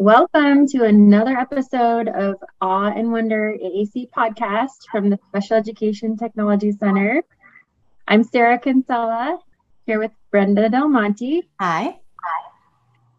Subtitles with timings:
[0.00, 6.70] Welcome to another episode of Awe and Wonder AAC podcast from the Special Education Technology
[6.70, 7.24] Center.
[8.06, 9.40] I'm Sarah Kinsella
[9.86, 11.48] here with Brenda Del Monte.
[11.58, 11.82] Hi.
[11.82, 12.50] Hi.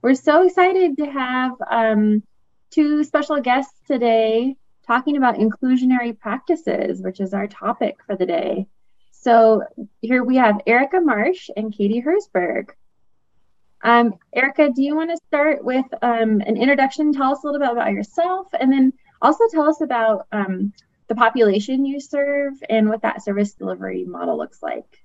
[0.02, 2.24] We're so excited to have um,
[2.72, 4.56] two special guests today
[4.88, 8.68] talking about inclusionary practices, which is our topic for the day.
[9.12, 9.64] So
[10.00, 12.70] here we have Erica Marsh and Katie Herzberg.
[13.82, 17.14] Um, Erica, do you want to start with um, an introduction?
[17.14, 20.74] Tell us a little bit about yourself, and then also tell us about um,
[21.08, 25.04] the population you serve and what that service delivery model looks like.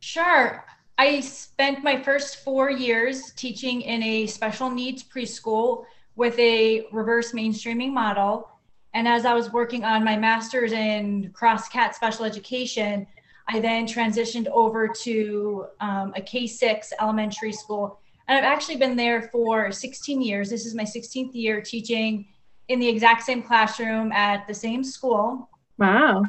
[0.00, 0.64] Sure.
[0.96, 7.32] I spent my first four years teaching in a special needs preschool with a reverse
[7.32, 8.48] mainstreaming model.
[8.92, 13.06] And as I was working on my master's in cross cat special education,
[13.48, 18.00] I then transitioned over to um, a K 6 elementary school.
[18.26, 20.48] And I've actually been there for 16 years.
[20.48, 22.26] This is my 16th year teaching
[22.68, 25.50] in the exact same classroom at the same school.
[25.78, 26.22] Wow.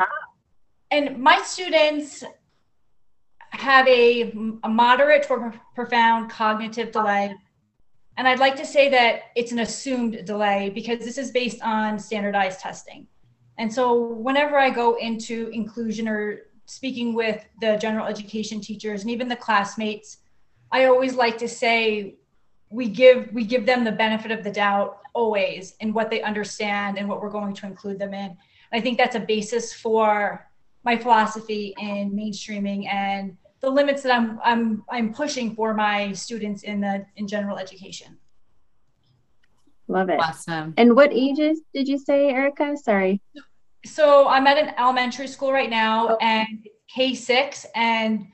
[0.91, 2.23] And my students
[3.51, 7.33] have a, a moderate or profound cognitive delay.
[8.17, 11.97] And I'd like to say that it's an assumed delay because this is based on
[11.99, 13.07] standardized testing.
[13.57, 19.11] And so whenever I go into inclusion or speaking with the general education teachers and
[19.11, 20.17] even the classmates,
[20.71, 22.15] I always like to say
[22.69, 26.97] we give we give them the benefit of the doubt always in what they understand
[26.97, 28.31] and what we're going to include them in.
[28.31, 28.37] And
[28.73, 30.47] I think that's a basis for
[30.83, 36.63] my philosophy in mainstreaming and the limits that I'm I'm I'm pushing for my students
[36.63, 38.17] in the in general education.
[39.87, 40.19] Love it.
[40.19, 40.73] Awesome.
[40.77, 42.75] And what ages did you say, Erica?
[42.75, 43.21] Sorry.
[43.85, 48.27] So I'm at an elementary school right now and K6 and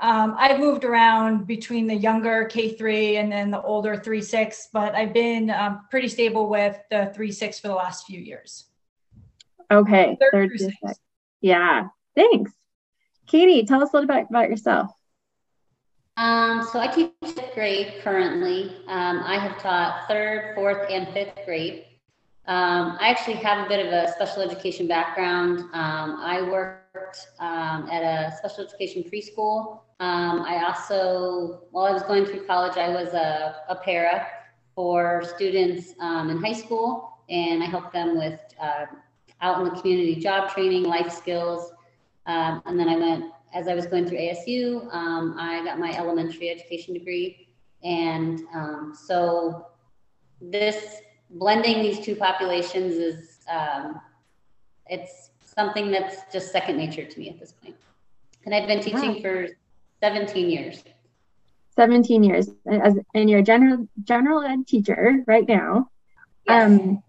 [0.00, 5.12] um, I've moved around between the younger K3 and then the older 3-6, but I've
[5.12, 8.64] been um, pretty stable with the 3-6 for the last few years.
[9.70, 10.16] Okay.
[10.20, 11.00] Third Third to sixth.
[11.40, 11.88] Yeah.
[12.16, 12.50] Thanks.
[13.26, 14.90] Katie, tell us a little bit about yourself.
[16.16, 18.76] Um, so I teach fifth grade currently.
[18.88, 21.84] Um, I have taught third, fourth, and fifth grade.
[22.46, 25.60] Um, I actually have a bit of a special education background.
[25.72, 29.80] Um, I worked um, at a special education preschool.
[30.00, 34.26] Um, I also, while I was going through college, I was a, a para
[34.74, 38.86] for students in high school, and I helped them with uh,
[39.40, 41.72] out in the community job training, life skills.
[42.26, 43.24] Um, and then I went,
[43.54, 47.48] as I was going through ASU, um, I got my elementary education degree.
[47.82, 49.66] And um, so
[50.40, 51.00] this
[51.30, 54.00] blending these two populations is, um,
[54.86, 57.76] it's something that's just second nature to me at this point.
[58.44, 59.20] And I've been teaching Wow.
[59.20, 59.48] for
[60.00, 60.82] 17 years.
[61.76, 65.88] 17 years as and you're a general general ed teacher right now.
[66.46, 66.66] Yes.
[66.66, 67.02] Um,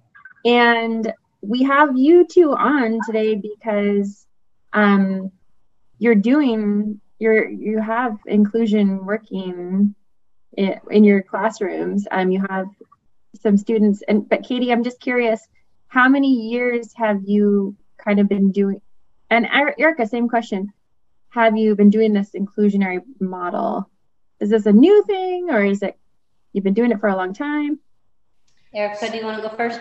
[0.45, 4.25] and we have you two on today because
[4.73, 5.31] um,
[5.97, 9.95] you're doing you're you have inclusion working
[10.53, 12.07] in, in your classrooms.
[12.11, 12.67] Um, you have
[13.41, 15.47] some students, and but Katie, I'm just curious,
[15.87, 18.81] how many years have you kind of been doing?
[19.29, 20.71] And Er- Erica, same question.
[21.29, 23.89] Have you been doing this inclusionary model?
[24.39, 25.97] Is this a new thing, or is it
[26.53, 27.79] you've been doing it for a long time?
[28.73, 29.79] Erica, do you want to go first?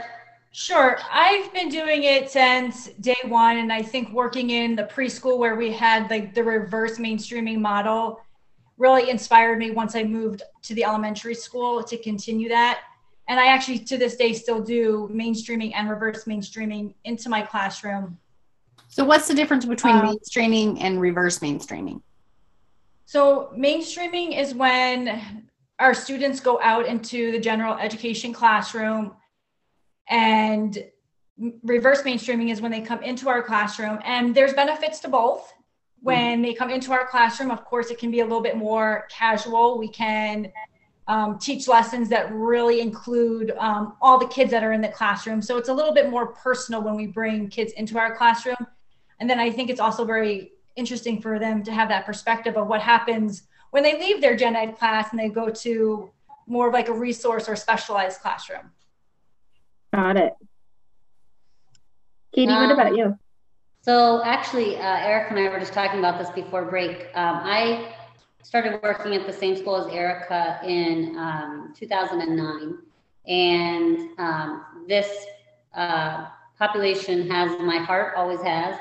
[0.53, 0.99] Sure.
[1.13, 3.59] I've been doing it since day one.
[3.59, 8.21] And I think working in the preschool where we had like the reverse mainstreaming model
[8.77, 12.81] really inspired me once I moved to the elementary school to continue that.
[13.31, 18.19] And I actually to this day still do mainstreaming and reverse mainstreaming into my classroom.
[18.89, 22.03] So, what's the difference between Um, mainstreaming and reverse mainstreaming?
[23.07, 25.47] So mainstreaming is when
[25.79, 29.15] our students go out into the general education classroom
[30.09, 30.79] and
[31.63, 35.53] reverse mainstreaming is when they come into our classroom and there's benefits to both.
[36.03, 39.07] When they come into our classroom, of course, it can be a little bit more
[39.11, 39.79] casual.
[39.79, 40.51] We can
[41.11, 45.43] um, teach lessons that really include um, all the kids that are in the classroom.
[45.43, 48.65] So it's a little bit more personal when we bring kids into our classroom.
[49.19, 52.69] And then I think it's also very interesting for them to have that perspective of
[52.69, 53.43] what happens
[53.73, 56.11] when they leave their gen ed class and they go to
[56.47, 58.71] more of like a resource or specialized classroom.
[59.93, 60.33] Got it.
[62.33, 63.19] Katie, what Um, about you?
[63.83, 67.09] So actually, uh, Eric and I were just talking about this before break.
[67.17, 67.97] Um, I
[68.43, 72.79] started working at the same school as Erica in um, 2009,
[73.27, 75.27] and um, this
[75.75, 76.27] uh,
[76.59, 78.77] population has my heart, always has.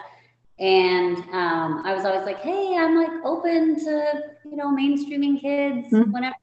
[0.60, 5.88] And um, I was always like, "Hey, I'm like open to you know mainstreaming kids
[5.92, 6.12] Mhm.
[6.12, 6.36] whenever."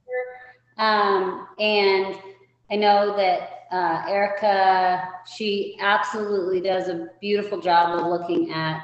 [0.77, 2.15] Um, and
[2.71, 8.81] I know that uh, Erica, she absolutely does a beautiful job of looking at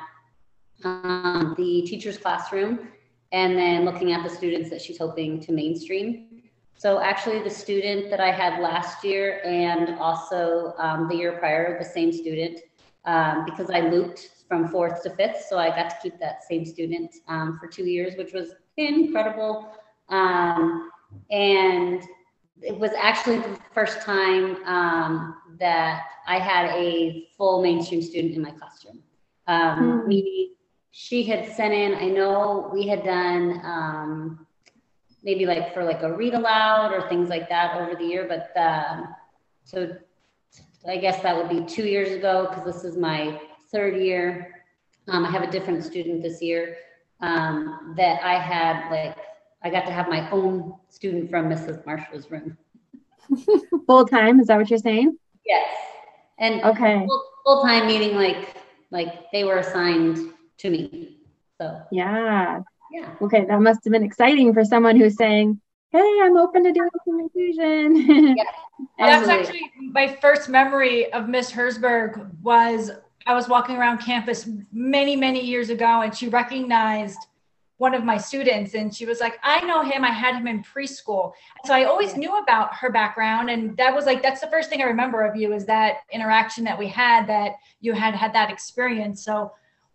[0.83, 2.89] um, the teacher's classroom
[3.33, 6.43] and then looking at the students that she's hoping to mainstream.
[6.75, 11.77] So actually the student that I had last year and also um, the year prior,
[11.79, 12.59] the same student,
[13.05, 15.45] um, because I looped from fourth to fifth.
[15.49, 19.73] So I got to keep that same student um, for two years, which was incredible.
[20.09, 20.91] Um,
[21.31, 22.03] and
[22.61, 28.41] it was actually the first time um, that I had a full mainstream student in
[28.41, 29.01] my classroom.
[29.47, 30.11] Um, Hmm.
[30.93, 34.47] We, she had sent in, I know we had done um,
[35.23, 38.55] maybe like for like a read aloud or things like that over the year, but
[38.59, 39.15] um,
[39.63, 39.95] so
[40.87, 43.39] I guess that would be two years ago because this is my
[43.71, 44.63] third year.
[45.07, 46.77] Um, I have a different student this year
[47.21, 49.17] um, that I had like
[49.63, 51.85] I got to have my own student from Mrs.
[51.85, 52.57] Marsh's room.
[53.87, 55.17] Full time, is that what you're saying?
[55.45, 55.69] Yes,
[56.39, 57.05] and Okay.
[57.07, 58.55] full, full time meaning like
[58.91, 60.33] like they were assigned
[60.63, 61.17] to me.
[61.61, 62.61] So Yeah.
[62.91, 65.59] yeah, Okay, that must have been exciting for someone who's saying,
[65.91, 68.35] "Hey, I'm open to doing some inclusion."
[68.97, 69.39] That's Absolutely.
[69.39, 72.91] actually my first memory of Miss Herzberg was
[73.25, 77.27] I was walking around campus many, many years ago and she recognized
[77.77, 80.03] one of my students and she was like, I know him.
[80.03, 81.33] I had him in preschool.
[81.65, 83.49] So I always knew about her background.
[83.49, 86.63] And that was like, that's the first thing I remember of you is that interaction
[86.65, 89.23] that we had that you had had that experience.
[89.23, 89.51] So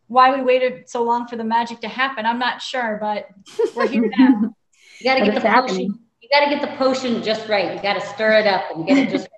[0.08, 3.28] why we waited so long for the magic to happen, I'm not sure, but
[3.76, 4.54] we're here now.
[5.00, 5.90] you got to get the happening.
[5.90, 6.00] potion.
[6.20, 7.74] You got to get the potion just right.
[7.74, 9.28] You got to stir it up and get it just.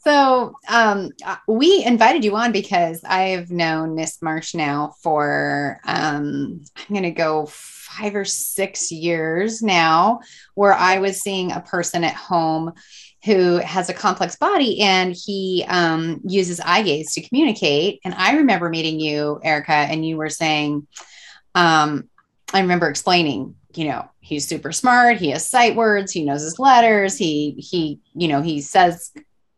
[0.00, 6.60] So um, uh, we invited you on because I've known Miss Marsh now for um,
[6.76, 10.20] I'm going to go five or six years now,
[10.54, 12.72] where I was seeing a person at home
[13.24, 18.00] who has a complex body and he um, uses eye gaze to communicate.
[18.04, 20.86] And I remember meeting you, Erica, and you were saying,
[21.54, 22.08] um,
[22.52, 25.16] I remember explaining, you know, he's super smart.
[25.16, 26.12] He has sight words.
[26.12, 27.16] He knows his letters.
[27.16, 29.10] He he, you know, he says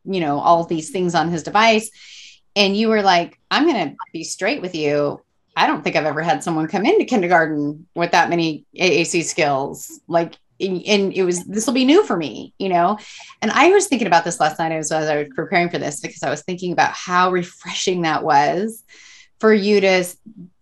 [0.06, 1.90] you know all these things on his device
[2.54, 5.20] and you were like i'm going to be straight with you
[5.56, 10.00] i don't think i've ever had someone come into kindergarten with that many aac skills
[10.06, 12.98] like and, it was this will be new for me you know?
[13.42, 16.00] And i was thinking about this last night as, as i was preparing for this
[16.00, 18.84] because i was thinking about how refreshing that was
[19.38, 20.04] for you to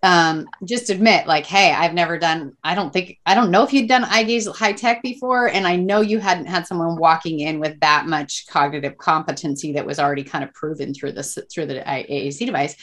[0.03, 3.73] um, just admit like hey i've never done i don't think i don't know if
[3.73, 7.41] you'd done eye gaze high tech before and i know you hadn't had someone walking
[7.41, 11.67] in with that much cognitive competency that was already kind of proven through this through
[11.67, 12.77] the aac device.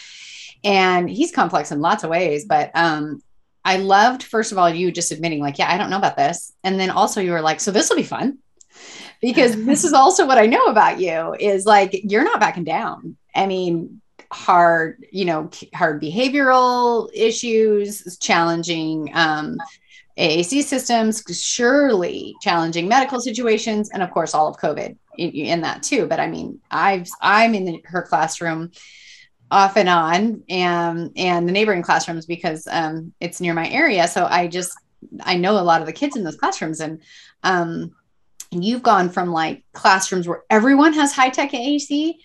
[0.63, 3.21] And he's complex in lots of ways but um
[3.63, 6.53] i loved first of all you just admitting like yeah i don't know about this.
[6.63, 8.37] And then also you were like so this will be fun.
[9.21, 13.17] Because this is also what i know about you is like you're not backing down.
[13.35, 19.57] I mean hard you know hard behavioral issues challenging um
[20.17, 25.83] AAC systems, surely challenging medical situations, and of course all of COVID in, in that
[25.83, 26.05] too.
[26.05, 28.71] But I mean, I've I'm in the, her classroom
[29.51, 34.07] off and on, and and the neighboring classrooms because um, it's near my area.
[34.07, 34.73] So I just
[35.21, 37.01] I know a lot of the kids in those classrooms, and
[37.43, 37.93] um,
[38.51, 42.15] you've gone from like classrooms where everyone has high tech AAC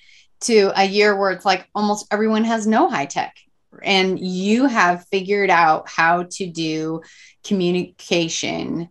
[0.43, 3.35] to a year where it's like almost everyone has no high tech
[3.83, 7.03] and you have figured out how to do
[7.45, 8.89] communication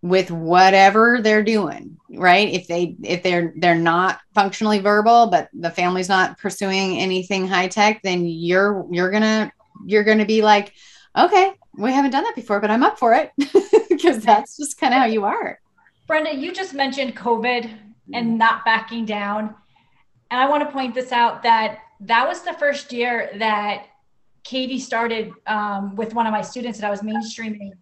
[0.00, 5.70] with whatever they're doing right if they if they're they're not functionally verbal but the
[5.70, 9.52] family's not pursuing anything high tech then you're you're gonna
[9.86, 10.72] you're gonna be like
[11.16, 13.32] okay we haven't done that before but i'm up for it
[13.88, 15.58] because that's just kind of how you are
[16.08, 17.70] Brenda, you just mentioned COVID
[18.14, 19.54] and not backing down.
[20.30, 23.86] And I want to point this out that that was the first year that
[24.42, 27.72] Katie started um, with one of my students that I was mainstreaming.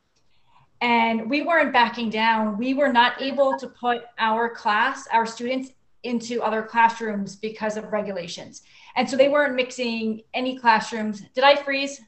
[0.80, 2.58] And we weren't backing down.
[2.58, 5.70] We were not able to put our class, our students,
[6.02, 8.62] into other classrooms because of regulations.
[8.94, 11.22] And so they weren't mixing any classrooms.
[11.34, 12.00] Did I freeze?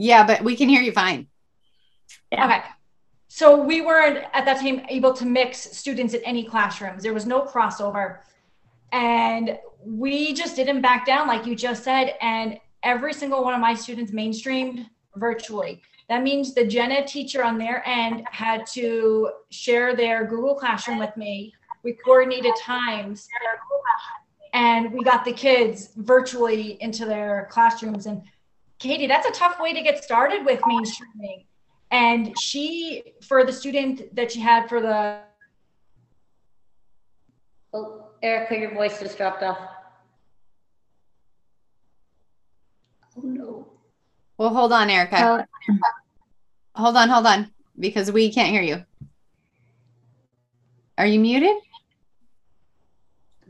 [0.00, 1.26] yeah but we can hear you fine
[2.32, 2.46] Yeah.
[2.46, 2.62] Okay.
[3.28, 7.04] So we weren't at that time able to mix students in any classrooms.
[7.04, 8.18] There was no crossover.
[8.90, 12.14] And we just didn't back down, like you just said.
[12.20, 15.80] And every single one of my students mainstreamed virtually.
[16.10, 20.98] That means the Gen Ed teacher on their end had to share their Google Classroom
[20.98, 21.54] with me.
[21.84, 23.28] We coordinated times
[24.52, 28.06] and we got the kids virtually into their classrooms.
[28.06, 28.22] And
[28.80, 31.46] Katie, that's a tough way to get started with mainstreaming.
[31.92, 35.20] And she, for the student that she had for the
[37.72, 39.58] Oh, Erica, your voice just dropped off.
[43.16, 43.68] Oh, no.
[44.38, 45.16] Well, hold on, Erica.
[45.16, 45.42] Uh,
[46.74, 48.84] hold on, hold on, because we can't hear you.
[50.98, 51.56] Are you muted?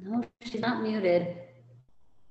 [0.02, 1.36] No, she's not muted.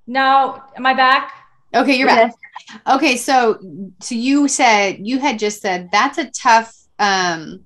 [0.07, 1.33] No, am I back?
[1.75, 2.33] Okay, you're yes.
[2.33, 2.95] back.
[2.95, 3.59] Okay, so
[3.99, 7.65] so you said you had just said that's a tough um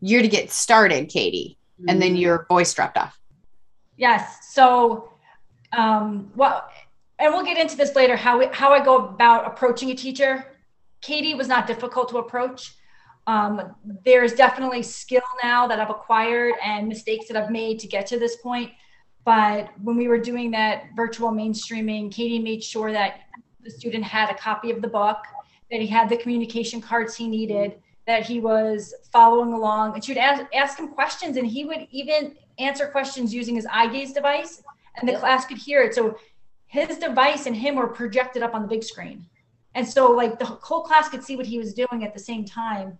[0.00, 1.58] year to get started, Katie,
[1.88, 2.20] and then Mm.
[2.20, 3.18] your voice dropped off.
[3.96, 4.52] Yes.
[4.52, 5.10] So,
[5.76, 6.68] um, well,
[7.18, 8.16] and we'll get into this later.
[8.16, 10.44] How we, how I go about approaching a teacher.
[11.06, 12.74] Katie was not difficult to approach.
[13.28, 18.06] Um, there's definitely skill now that I've acquired and mistakes that I've made to get
[18.08, 18.72] to this point.
[19.24, 23.20] But when we were doing that virtual mainstreaming, Katie made sure that
[23.62, 25.18] the student had a copy of the book,
[25.70, 27.76] that he had the communication cards he needed,
[28.08, 31.86] that he was following along, and she would ask, ask him questions, and he would
[31.90, 34.62] even answer questions using his eye gaze device,
[34.96, 35.20] and the Yep.
[35.20, 35.94] class could hear it.
[35.94, 36.16] So
[36.66, 39.26] his device and him were projected up on the big screen.
[39.76, 42.46] And so like the whole class could see what he was doing at the same
[42.46, 42.96] time.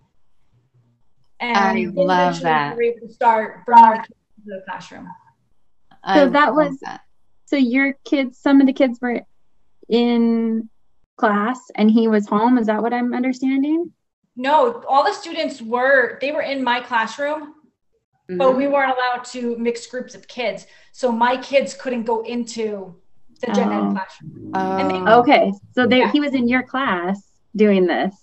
[1.40, 2.76] And I then love eventually that.
[2.76, 5.08] We were able to start bringing our kids into the classroom.
[6.04, 7.00] I So that was- that.
[7.46, 9.22] So your kids, some of the kids were
[9.88, 10.68] in
[11.16, 12.58] class and he was home.
[12.58, 13.92] Is that what I'm understanding?
[14.36, 17.54] No, all the students were, they were in my classroom,
[18.28, 18.36] Mhm.
[18.36, 20.66] but we weren't allowed to mix groups of kids.
[20.92, 23.00] So my kids couldn't go into
[23.40, 23.90] the gen ed Oh.
[23.92, 24.50] classroom.
[24.54, 25.52] and they- Oh, Okay.
[25.74, 27.20] So they, he was in your class
[27.54, 28.14] doing this.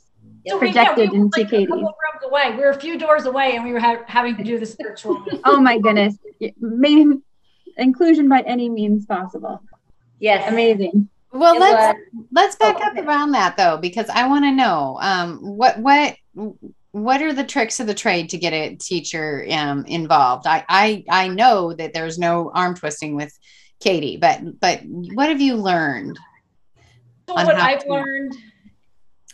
[0.48, 0.62] So Yep.
[0.62, 1.68] we, yeah, projected we were into like a Katie's.
[1.70, 2.52] couple rooms away.
[2.52, 5.24] We were a few doors away and we were ha- having to do this virtual.
[5.46, 6.18] Oh my goodness.
[6.60, 7.22] Main
[7.78, 9.62] inclusion by any means possible.
[10.20, 10.52] Yes.
[10.52, 11.08] Amazing.
[11.32, 13.02] well, It let's was- let's back Oh, up okay.
[13.08, 16.16] around that though, because I want to know um, what what
[16.92, 20.46] what are the tricks of the trade to get a teacher um, involved?
[20.46, 23.36] I, I I know that there's no arm twisting with
[23.84, 26.18] Katie, but but what have you learned?
[27.28, 28.34] So what I've to- learned,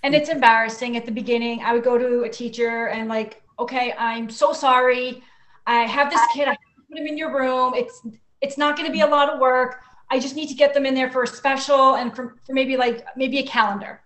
[0.03, 3.93] and it's embarrassing at the beginning, I would go to a teacher and like, okay,
[3.97, 5.23] I'm so sorry.
[5.67, 6.47] I have this kid.
[6.47, 7.73] I have to put him in your room.
[7.75, 8.01] It's
[8.41, 9.81] it's not going to be a lot of work.
[10.09, 12.75] I just need to get them in there for a special and for, for maybe
[12.75, 14.01] like maybe a calendar.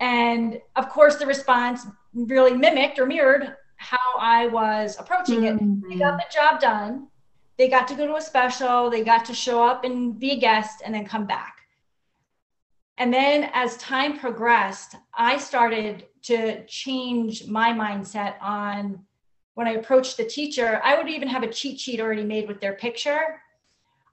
[0.00, 5.56] And of course, the response really mimicked or mirrored how I was approaching it.
[5.56, 5.90] Mm-hmm.
[5.90, 7.08] They got the job done.
[7.56, 8.90] They got to go to a special.
[8.90, 11.58] They got to show up and be a guest and then come back.
[12.98, 19.04] And then as time progressed, I started to change my mindset on
[19.54, 20.80] when I approached the teacher.
[20.84, 23.40] I would even have a cheat sheet already made with their picture,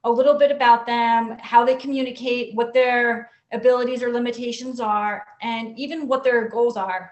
[0.04, 5.78] a little bit about them, how they communicate, what their abilities or limitations are, and
[5.78, 7.12] even what their goals are.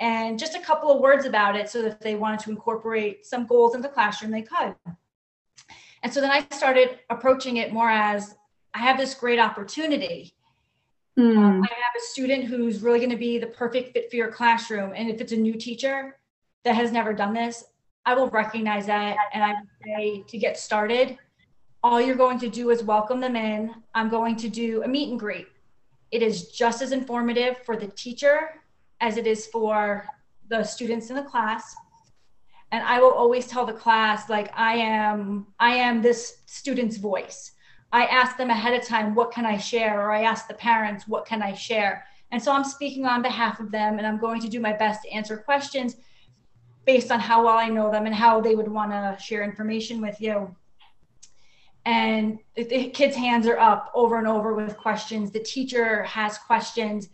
[0.00, 3.24] And just a couple of words about it so that if they wanted to incorporate
[3.26, 4.74] some goals in the classroom, they could.
[6.04, 8.36] And so then I started approaching it more as
[8.74, 10.34] I have this great opportunity.
[11.16, 11.62] Hmm.
[11.62, 14.92] I have a student who's really going to be the perfect fit for your classroom.
[14.94, 16.18] And if it's a new teacher
[16.64, 17.64] that has never done this,
[18.04, 19.16] I will recognize that.
[19.32, 21.16] And I would say to get started,
[21.82, 23.74] all you're going to do is welcome them in.
[23.94, 25.46] I'm going to do a meet and greet.
[26.10, 28.60] It is just as informative for the teacher
[29.00, 30.06] as it is for
[30.50, 31.74] the students in the class.
[32.72, 37.52] And I will always tell the class, like, I am, I am this student's voice.
[37.92, 40.00] I ask them ahead of time, what can I share?
[40.00, 42.04] Or I ask the parents, what can I share?
[42.32, 45.02] And so I'm speaking on behalf of them and I'm going to do my best
[45.02, 45.94] to answer questions
[46.84, 50.00] based on how well I know them and how they would want to share information
[50.00, 50.54] with you.
[51.86, 55.30] And the- kids' hands are up over and over with questions.
[55.30, 57.08] The teacher has questions.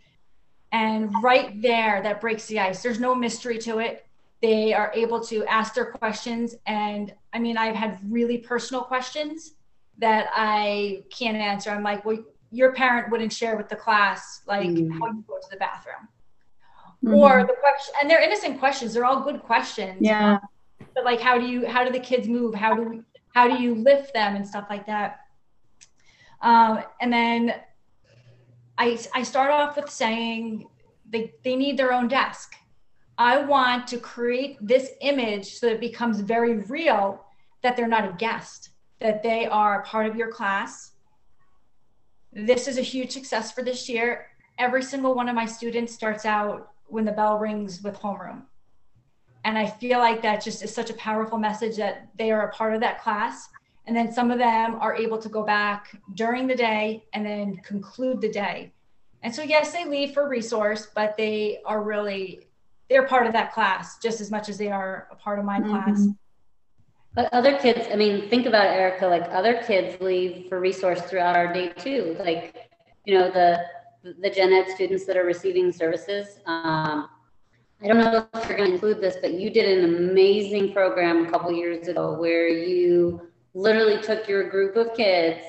[0.71, 2.81] And right there, that breaks the ice.
[2.81, 4.07] There's no mystery to it.
[4.41, 6.55] They are able to ask their questions.
[6.65, 9.53] And I mean, I've had really personal questions
[9.99, 11.69] that I can't answer.
[11.69, 12.17] I'm like, well,
[12.51, 14.91] your parent wouldn't share with the class, like Mm.
[14.99, 16.07] how you go to the bathroom.
[17.03, 17.17] Mhm.
[17.17, 18.93] Or the question, and they're innocent questions.
[18.93, 19.97] They're all good questions.
[20.01, 20.39] yeah.
[20.95, 22.53] But like, how do you, how do the kids move?
[22.55, 23.01] How do we,
[23.33, 25.19] how do you lift them and stuff like that?
[26.41, 27.53] Um, and then
[28.77, 30.67] I, I start off with saying
[31.09, 32.55] they, they need their own desk.
[33.17, 37.25] I want to create this image so it becomes very real
[37.61, 40.93] that they're not a guest, that they are a part of your class.
[42.33, 44.27] This is a huge success for this year.
[44.57, 48.43] Every single one of my students starts out when the bell rings with homeroom.
[49.43, 52.53] And I feel like that just is such a powerful message that they are a
[52.53, 53.49] part of that class.
[53.87, 57.57] And then some of them are able to go back during the day and then
[57.57, 58.71] conclude the day.
[59.23, 62.47] And so, yes, they leave for resource, but they are really,
[62.91, 65.61] they're part of that class just as much as they are a part of my
[65.61, 66.01] class.
[66.01, 66.17] Mhm.
[67.15, 71.01] But other kids, I mean, think about it, Erica, like other kids leave for resource
[71.01, 72.17] throughout our day too.
[72.19, 72.69] Like,
[73.05, 73.63] you know, the
[74.03, 76.39] the gen ed students that are receiving services.
[76.45, 77.07] Um,
[77.81, 81.25] I don't know if you're going to include this, but you did an amazing program
[81.25, 83.21] a couple years ago where you
[83.53, 85.43] literally took your group of kids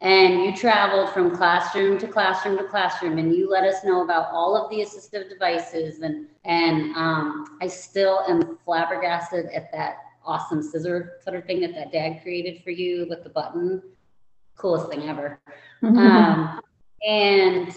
[0.00, 4.30] and you traveled from classroom to classroom to classroom and you let us know about
[4.32, 10.62] all of the assistive devices and and um, i still am flabbergasted at that awesome
[10.62, 13.82] scissor cutter thing that that dad created for you with the button.
[14.56, 15.40] Coolest thing ever.
[15.82, 16.62] Um,
[17.06, 17.68] and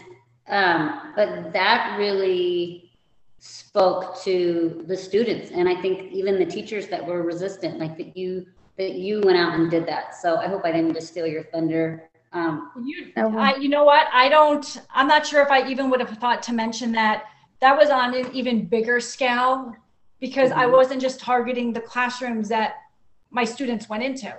[0.48, 2.92] um, but that really
[3.40, 8.16] spoke to the students and i think even the teachers that were resistant like that
[8.16, 8.46] you
[8.78, 11.44] that you went out and did that so i hope i didn't just steal your
[11.46, 15.90] thunder um, you, I, you know what i don't i'm not sure if i even
[15.90, 17.26] would have thought to mention that
[17.60, 19.74] that was on an even bigger scale
[20.20, 20.60] because mm-hmm.
[20.60, 22.76] i wasn't just targeting the classrooms that
[23.32, 24.34] my students went into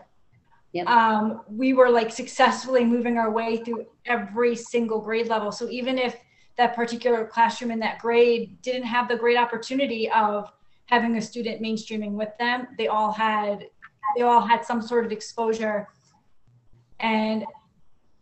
[0.72, 0.86] Yep.
[0.86, 5.50] Um, we were like successfully moving our way through every single grade level.
[5.50, 6.16] So even if
[6.56, 10.52] that particular classroom in that grade didn't have the great opportunity of
[10.86, 13.66] having a student mainstreaming with them, they all had
[14.16, 15.88] they all had some sort of exposure.
[17.00, 17.44] And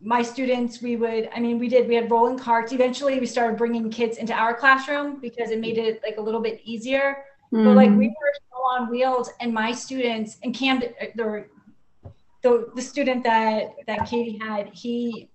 [0.01, 2.73] my students, we would, I mean, we did, we had rolling carts.
[2.73, 6.41] Eventually, we started bringing kids into our classroom because it made it like a little
[6.41, 7.25] bit easier.
[7.53, 7.65] Mm-hmm.
[7.65, 8.33] But like we were
[8.73, 11.45] on wheels, and my students and Cam, the,
[12.43, 15.31] the the student that that Katie had, he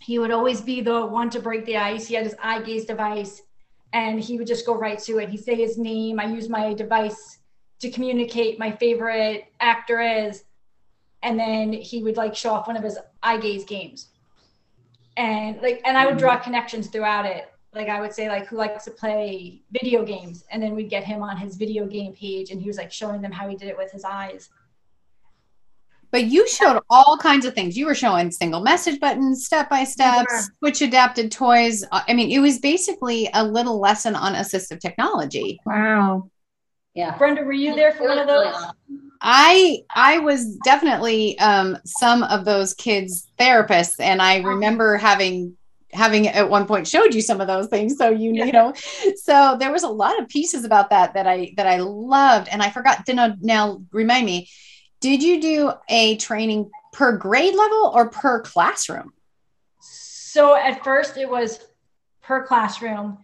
[0.00, 2.06] he would always be the one to break the ice.
[2.06, 3.42] He had his eye gaze device
[3.92, 5.28] and he would just go right to it.
[5.28, 6.18] He'd say his name.
[6.18, 7.38] I use my device
[7.82, 10.44] to communicate my favorite actor is.
[11.22, 14.08] And then he would like show off one of his eye gaze games.
[15.16, 17.52] And like, and I would draw connections throughout it.
[17.74, 20.44] Like I would say like who likes to play video games.
[20.50, 23.20] And then we'd get him on his video game page and he was like showing
[23.20, 24.48] them how he did it with his eyes.
[26.12, 27.76] But you showed all kinds of things.
[27.76, 30.26] You were showing single message buttons, step by step,
[30.58, 31.84] switch adapted toys.
[31.90, 35.58] Uh, I mean, it was basically a little lesson on assistive technology.
[35.64, 36.30] Wow.
[36.94, 37.16] Yeah.
[37.16, 38.54] Brenda, were you there for one of those?
[39.20, 45.56] I I was definitely um, some of those kids' therapists, and I remember having
[45.92, 47.96] having at one point showed you some of those things.
[47.96, 48.44] So you yeah.
[48.44, 48.74] you know,
[49.16, 52.62] so there was a lot of pieces about that that I that I loved, and
[52.62, 53.36] I forgot to know.
[53.40, 54.50] Now remind me,
[55.00, 59.12] did you do a training per grade level or per classroom?
[59.80, 61.60] So at first it was
[62.22, 63.18] per classroom.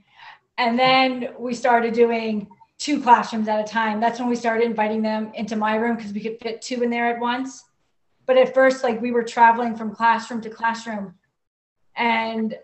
[0.58, 4.00] And then we started doing two classrooms at a time.
[4.00, 6.90] That's when we started inviting them into my room because we could fit two in
[6.90, 7.64] there at once.
[8.26, 11.14] But at first, like we were traveling from classroom to classroom.
[11.96, 12.56] And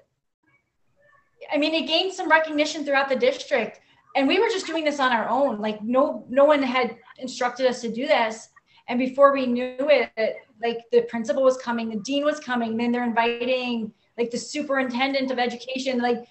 [1.52, 3.80] I mean, it gained some recognition throughout the district.
[4.16, 5.60] And we were just doing this on our own.
[5.60, 8.48] Like no, no one had instructed us to do this.
[8.86, 12.92] And before we knew it, like the principal was coming, the dean was coming, then
[12.92, 16.24] they're inviting like the superintendent of education, like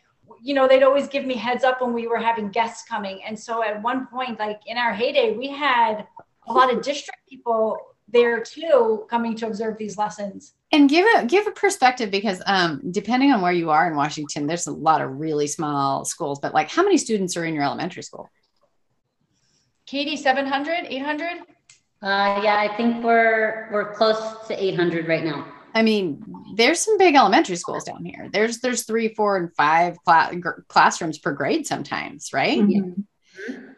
[0.43, 3.23] you know, they'd always give me heads up when we were having guests coming.
[3.23, 6.05] And so at one point, like in our heyday, we had
[6.47, 7.77] a lot of district people
[8.09, 10.53] there too coming to observe these lessons.
[10.73, 14.45] And give a give a perspective because um, depending on where you are in Washington,
[14.45, 16.39] there's a lot of really small schools.
[16.39, 18.29] But like, how many students are in your elementary school?
[19.85, 21.27] Katie, 700, 800?
[22.01, 25.47] Uh, yeah, I think we're we're close to 800 right now.
[25.73, 26.23] I mean,
[26.55, 28.29] there's some big elementary schools down here.
[28.31, 32.59] There's there's three, four, and five cl- classrooms per grade sometimes, right?
[32.59, 33.01] Mm-hmm.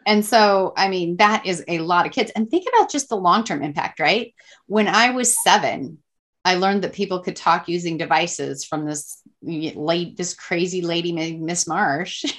[0.06, 2.30] And so, I mean, that is a lot of kids.
[2.36, 4.34] And think about just the long term impact, right?
[4.66, 5.98] When I was seven,
[6.44, 11.66] I learned that people could talk using devices from this late, this crazy lady, Miss
[11.66, 12.24] Marsh.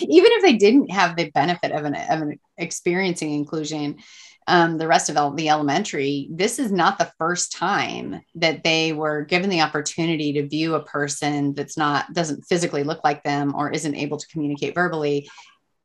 [0.00, 3.96] Even if they didn't have the benefit of an, of an experiencing inclusion,
[4.46, 9.24] um, the rest of the elementary, this is not the first time that they were
[9.24, 13.70] given the opportunity to view a person that's not doesn't physically look like them or
[13.70, 15.28] isn't able to communicate verbally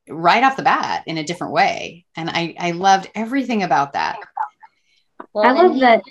[0.10, 2.06] right off the bat in a different way.
[2.16, 4.18] And I, I loved everything about that.
[5.34, 6.02] Well, I love that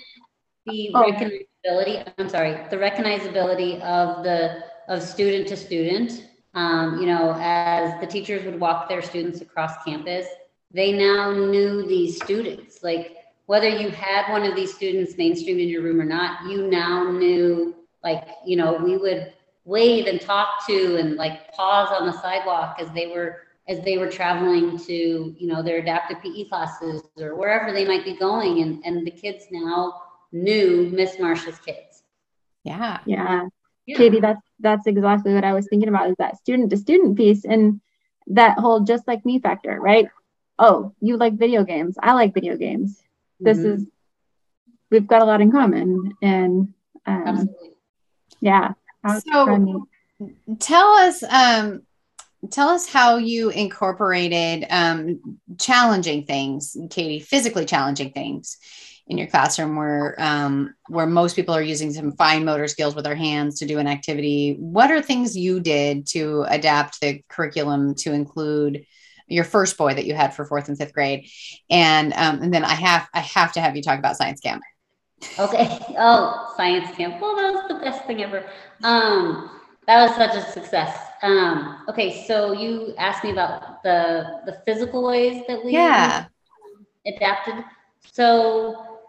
[0.69, 1.03] the oh.
[1.03, 2.13] recognizability.
[2.17, 6.25] I'm sorry, the recognizability of the of student to student.
[6.55, 10.27] Um, you know, as the teachers would walk their students across campus,
[10.71, 12.83] they now knew these students.
[12.83, 16.67] Like whether you had one of these students mainstream in your room or not, you
[16.67, 19.33] now knew, like, you know, we would
[19.65, 23.99] wave and talk to and like pause on the sidewalk as they were as they
[23.99, 24.93] were traveling to,
[25.37, 28.61] you know, their adaptive PE classes or wherever they might be going.
[28.61, 29.93] And and the kids now
[30.31, 32.03] knew Miss Marsh's kids.
[32.63, 32.99] Yeah.
[33.05, 33.47] Yeah.
[33.85, 33.97] Yeah.
[33.97, 37.45] Katie, that's that's exactly what I was thinking about is that student to student piece
[37.45, 37.81] and
[38.27, 40.07] that whole just like me factor, right?
[40.59, 41.95] Oh, you like video games.
[42.01, 43.01] I like video games.
[43.39, 43.67] this Mm-hmm.
[43.67, 43.73] Mhm.
[43.75, 43.85] is
[44.91, 46.73] we've got a lot in common and
[47.05, 47.49] um,
[48.41, 48.73] yeah
[49.23, 49.45] So-
[50.59, 51.81] tell us um
[52.51, 58.57] tell us how you incorporated um challenging things katie physically challenging things
[59.07, 63.05] in your classroom where um where most people are using some fine motor skills with
[63.05, 67.93] their hands to do an activity what are things you did to adapt the curriculum
[67.95, 68.85] to include
[69.29, 71.29] your first boy that you had for fourth and fifth grade
[71.69, 74.61] and um and then i have i have to have you talk about science camp
[75.37, 75.79] Okay.
[75.97, 77.21] Oh, science camp.
[77.21, 78.45] Well, that was the best thing ever.
[78.83, 79.49] Um,
[79.87, 80.97] that was such a success.
[81.23, 86.27] Um, okay, so you asked me about the the physical ways that we yeah
[87.05, 87.63] adapted.
[88.11, 88.99] So,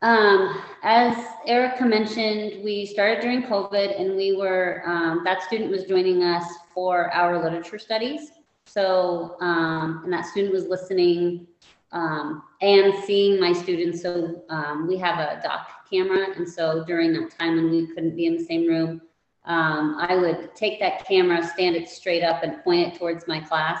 [0.00, 5.84] um, as Erica mentioned, we started during COVID, and we were um, that student was
[5.84, 8.32] joining us for our literature studies.
[8.72, 11.46] So, um, and that student was listening
[11.92, 14.00] um, and seeing my students.
[14.00, 18.16] So um, we have a doc camera, and so during that time when we couldn't
[18.16, 19.02] be in the same room,
[19.44, 23.40] um, I would take that camera, stand it straight up, and point it towards my
[23.40, 23.78] class.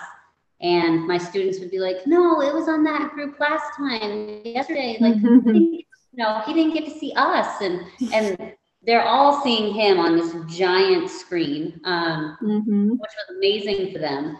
[0.60, 4.98] And my students would be like, "No, it was on that group last time, yesterday.
[5.00, 7.80] Like, didn't- no, he didn't get to see us." And
[8.12, 8.52] and
[8.84, 11.80] they're all seeing him on this giant screen.
[11.84, 12.90] Um, Mhm.
[12.90, 14.36] which was amazing for them.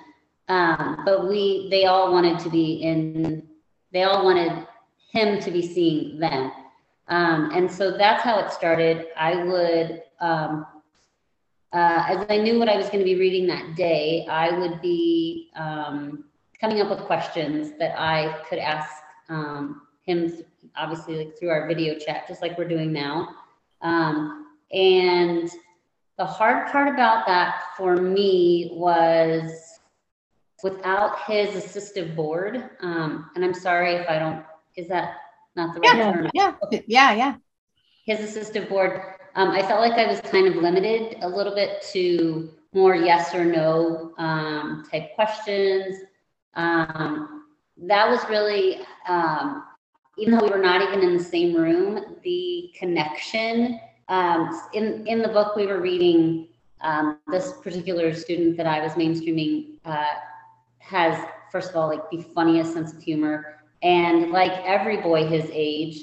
[0.52, 3.42] Um, but we, they all wanted to be in,
[3.90, 4.66] they all wanted
[5.10, 6.52] him to be seeing them.
[7.08, 9.06] Um, and so that's how it started.
[9.16, 10.66] I would, um,
[11.72, 14.82] uh, as I knew what I was going to be reading that day, I would
[14.82, 16.24] be um,
[16.60, 18.90] coming up with questions that I could ask
[19.30, 20.30] um, him,
[20.76, 23.28] obviously, like through our video chat, just like we're doing now.
[23.80, 25.50] Um, and
[26.18, 29.71] the hard part about that for me was
[30.62, 32.70] without his assistive board.
[32.81, 34.44] Um, and I'm sorry if I don't,
[34.77, 35.14] is that
[35.57, 36.12] not the right Yeah.
[36.12, 36.31] term?
[36.35, 36.55] yeah
[36.87, 37.35] yeah yeah
[38.05, 39.01] his assistive board,
[39.35, 43.35] um, I felt like I was kind of limited a little bit to more yes
[43.35, 45.96] or no um, type questions.
[46.55, 47.44] Um,
[47.87, 49.64] that was really, um,
[50.18, 53.81] even though we were not even in the same room, the connection.
[54.09, 56.48] Um, in in the book we were reading,
[56.81, 60.05] um, this particular student that I was mainstreaming uh,
[60.82, 61.16] has,
[61.50, 65.96] first of all, like the funniest sense of humor, and like every boy his age,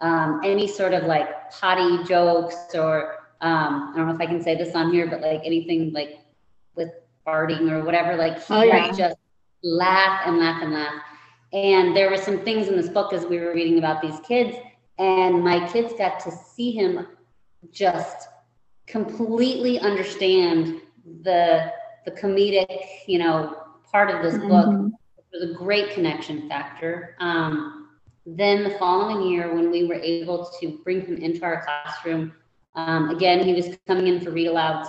[0.00, 4.42] um, any sort of like potty jokes or um, I don't know if I can
[4.42, 6.18] say this on here, but like anything like
[6.76, 6.90] with
[7.26, 8.86] farting or whatever, like he Oh, yeah.
[8.88, 9.16] would just
[9.62, 10.94] laugh and laugh and laugh.
[11.52, 14.56] And there were some things in this book as we were reading about these kids,
[14.98, 17.06] and my kids got to see him
[17.70, 18.28] just
[18.86, 20.80] completely understand
[21.22, 21.72] the
[22.04, 23.56] the comedic, you know,
[23.92, 24.92] part of this book Mhm.
[25.32, 27.16] was a great connection factor.
[27.20, 27.88] Um,
[28.26, 32.32] then the following year, when we were able to bring him into our classroom,
[32.74, 34.88] um, again, he was coming in for read alouds.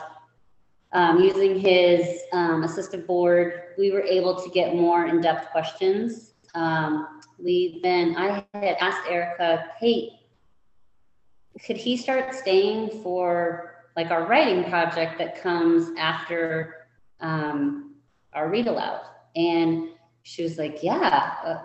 [0.92, 6.34] Um, using his um, assistive board, we were able to get more in depth questions.
[6.56, 10.20] Um, we then, I had asked Erica, hey,
[11.66, 16.88] could he start staying for like our writing project that comes after
[17.20, 17.89] um,
[18.34, 19.02] our read aloud?
[19.36, 19.90] And
[20.24, 21.62] she was like, yeah, uh,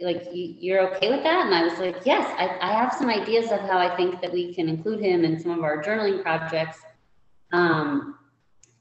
[0.00, 1.46] like you, you're okay with that?
[1.46, 4.32] And I was like, yes, I, I have some ideas of how I think that
[4.32, 6.78] we can include him in some of our journaling projects.
[7.52, 8.18] Um,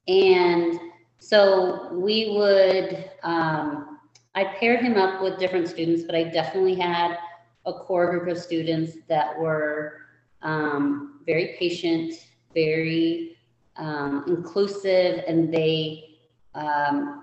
[0.07, 0.79] and
[1.19, 3.99] so we would, um,
[4.33, 7.17] I paired him up with different students, but I definitely had
[7.65, 9.97] a core group of students that were
[10.41, 12.13] um, very patient,
[12.53, 13.37] very
[13.75, 16.17] um, inclusive, and they
[16.55, 17.20] um,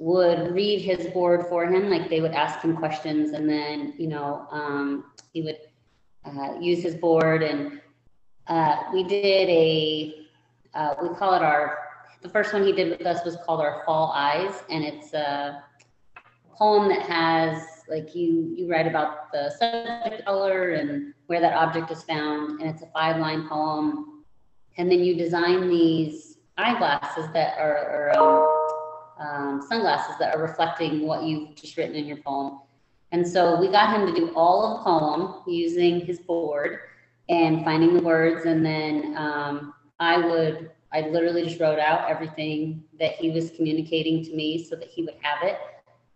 [0.00, 1.90] would read his board for him.
[1.90, 5.58] Like they would ask him questions, and then you know um, he would
[6.24, 7.42] uh, use his board.
[7.42, 7.80] And
[8.48, 10.26] uh, we did a
[10.74, 11.78] uh, we call it our
[12.22, 15.62] the first one he did with us was called our Fall Eyes, and it's a
[16.56, 21.90] poem that has like you you write about the subject color and where that object
[21.90, 24.24] is found, and it's a five line poem.
[24.78, 28.59] And then you design these eyeglasses that are, or um,
[29.20, 32.60] um, sunglasses that are reflecting what you've just written in your poem.
[33.12, 36.80] And so we got him to do all of the poem using his board
[37.28, 38.46] and finding the words.
[38.46, 44.24] And then um, I would, I literally just wrote out everything that he was communicating
[44.24, 45.58] to me so that he would have it.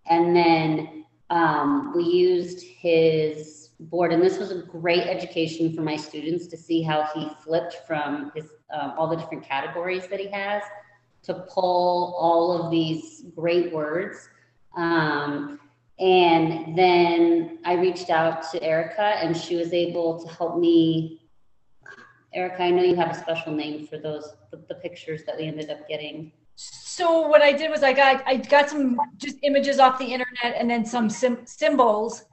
[0.06, 5.96] And then um, we used his board, and this was a great education for my
[5.96, 10.28] students to see how he flipped from his um, all the different categories that he
[10.30, 10.62] has
[11.24, 14.28] to pull all of these great words.
[14.76, 15.60] Um,
[15.98, 21.20] and then I reached out to Erica, and she was able to help me.
[22.34, 25.44] Erica, I know you have a special name for those the, the pictures that we
[25.44, 26.32] ended up getting.
[26.56, 30.54] So what I did was I got I got some just images off the internet
[30.58, 32.24] and then some sim- symbols,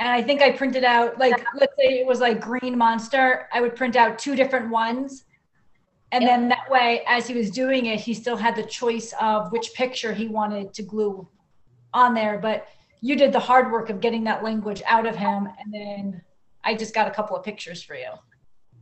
[0.00, 3.48] and I think I printed out like let's say it was like green monster.
[3.52, 5.24] I would print out two different ones,
[6.14, 9.50] and then that way, as he was doing it, he still had the choice of
[9.50, 11.26] which picture he wanted to glue
[11.92, 12.38] on there.
[12.38, 12.68] But
[13.00, 16.22] you did the hard work of getting that language out of him, and then
[16.62, 18.10] I just got a couple of pictures for you.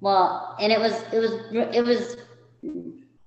[0.01, 1.33] Well, and it was it was
[1.75, 2.17] it was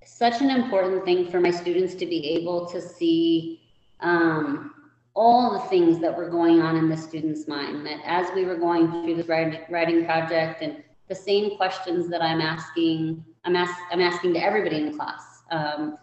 [0.04, 3.60] such an important thing for my students to be able to see
[4.00, 4.72] um,
[5.14, 7.84] all the things that were going on in the student's mind.
[7.84, 12.22] That as we were going through this writing, writing project, and the same questions that
[12.22, 15.96] I'm asking, I'm, ask, I'm asking to everybody in the class, um,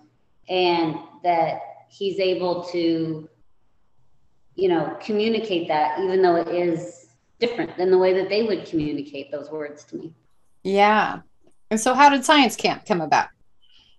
[0.50, 3.30] and that he's able to,
[4.56, 7.08] you know, communicate that, even though it is
[7.40, 10.14] different than the way that they would communicate those words to me.
[10.64, 11.20] Yeah.
[11.70, 13.28] And so, how did science camp come about?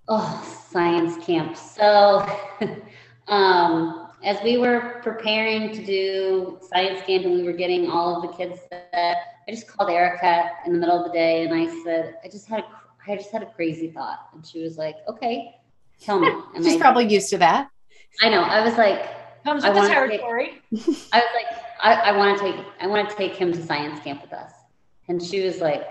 [0.09, 1.57] Oh, science camp.
[1.57, 2.27] So,
[3.29, 8.23] um, as we were preparing to do science camp and we were getting all of
[8.23, 11.67] the kids that I just called Erica in the middle of the day and I
[11.85, 12.67] said, I just had a,
[13.07, 14.29] I just had a crazy thought.
[14.35, 15.55] And she was like, okay,
[16.01, 16.29] tell me.
[16.55, 17.69] And She's I, probably used to that.
[18.23, 18.43] I know.
[18.43, 19.09] I was like,
[19.45, 20.63] Comes I with the wanna territory.
[20.73, 21.47] I was like,
[21.83, 24.53] I, I want to take, I want to take him to science camp with us.
[25.09, 25.87] And she was like,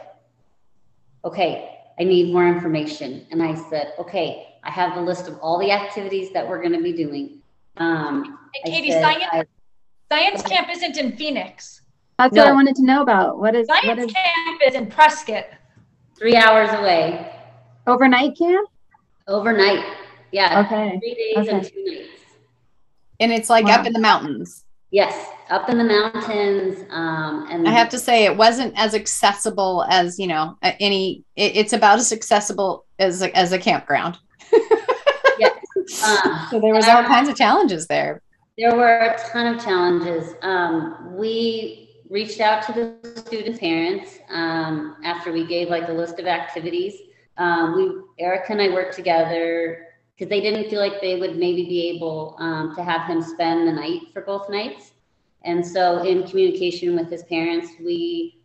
[1.23, 3.28] okay, I need more information.
[3.30, 6.73] And I said, okay, I have a list of all the activities that we're going
[6.73, 7.41] to be doing.
[7.78, 9.45] Um, And Katie, said, science I-
[10.12, 11.82] science camp isn't in Phoenix.
[12.17, 13.39] That's what I wanted to know about.
[13.39, 15.45] What is what Science is camp is in Prescott.
[16.17, 17.32] Three hours away,
[17.88, 18.67] overnight camp?
[19.28, 19.84] overnight.
[20.32, 20.99] Yeah, Okay.
[20.99, 22.08] three days and two nights.
[23.19, 23.80] And it's like Wow.
[23.80, 24.65] up in the mountains.
[24.91, 26.86] Yes, up in the mountains.
[26.89, 31.56] Um, and I have to say, it wasn't as accessible as, you know, any, it,
[31.56, 34.17] it's about as accessible as a, as a campground.
[34.54, 38.21] um, So there was all kinds of challenges there.
[38.58, 40.36] There were a ton of challenges.
[40.41, 41.83] Um, we
[42.13, 46.93] reached out to the student parents um, after we gave like a list of activities.
[47.38, 51.65] Um, we, Erica and I worked together because they didn't feel like they would maybe
[51.65, 54.91] be able um, to have him spend the night for both nights.
[55.43, 58.39] And so, in communication with his parents, we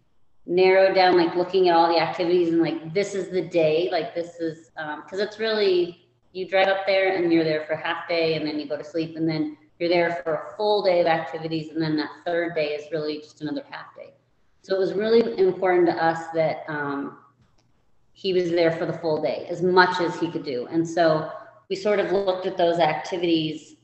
[0.46, 4.14] narrowed down like looking at all the activities and like this is the day, like
[4.14, 4.70] this is
[5.04, 8.59] because it's really you drive up there and you're there for half day and then
[8.59, 11.80] you go to sleep and then you're there for a full day of activities and
[11.80, 14.12] then that third day is really just another half day
[14.62, 17.18] so it was really important to us that um,
[18.12, 21.30] he was there for the full day as much as he could do and so
[21.68, 23.76] we sort of looked at those activities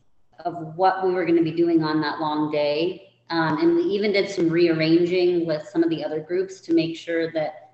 [0.45, 3.83] of what we were going to be doing on that long day um, and we
[3.83, 7.65] even did some rearranging with some of the other groups to make sure that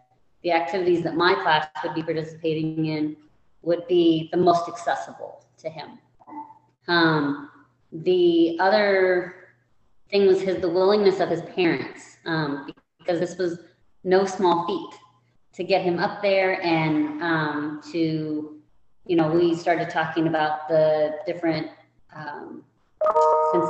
[0.42, 3.16] the activities that my class would be participating in
[3.62, 5.98] would be the most accessible to him.
[6.88, 7.49] Um,
[7.92, 9.34] the other
[10.10, 13.60] thing was his the willingness of his parents, um, because this was
[14.04, 14.98] no small feat
[15.54, 18.60] to get him up there and um, to,
[19.06, 21.68] you know, we started talking about the different,
[22.14, 22.62] um,
[23.52, 23.68] since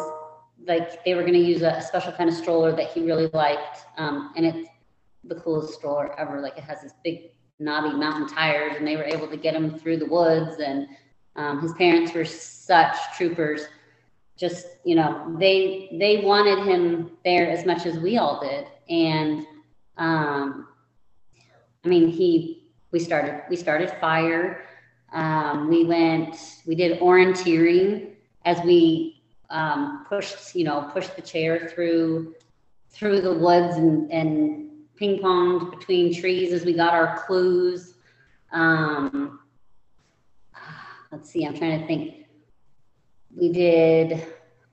[0.66, 3.86] like they were going to use a, special kind of stroller that he really liked,
[3.96, 4.68] um, and it's
[5.24, 6.40] the coolest stroller ever.
[6.40, 9.78] Like it has this big knobby mountain tires and they were able to get him
[9.78, 10.88] through the woods and
[11.36, 13.66] um, his parents were such troopers
[14.40, 19.46] just you know they they wanted him there as much as we all did and
[19.98, 20.66] um,
[21.84, 24.64] i mean he we started we started fire
[25.12, 28.12] um, we went we did orienteering
[28.46, 32.34] as we um, pushed you know pushed the chair through
[32.88, 37.94] through the woods and and ping ponged between trees as we got our clues.
[38.52, 39.40] Um,
[41.10, 42.19] let's see, I'm trying to think.
[43.36, 44.26] We did,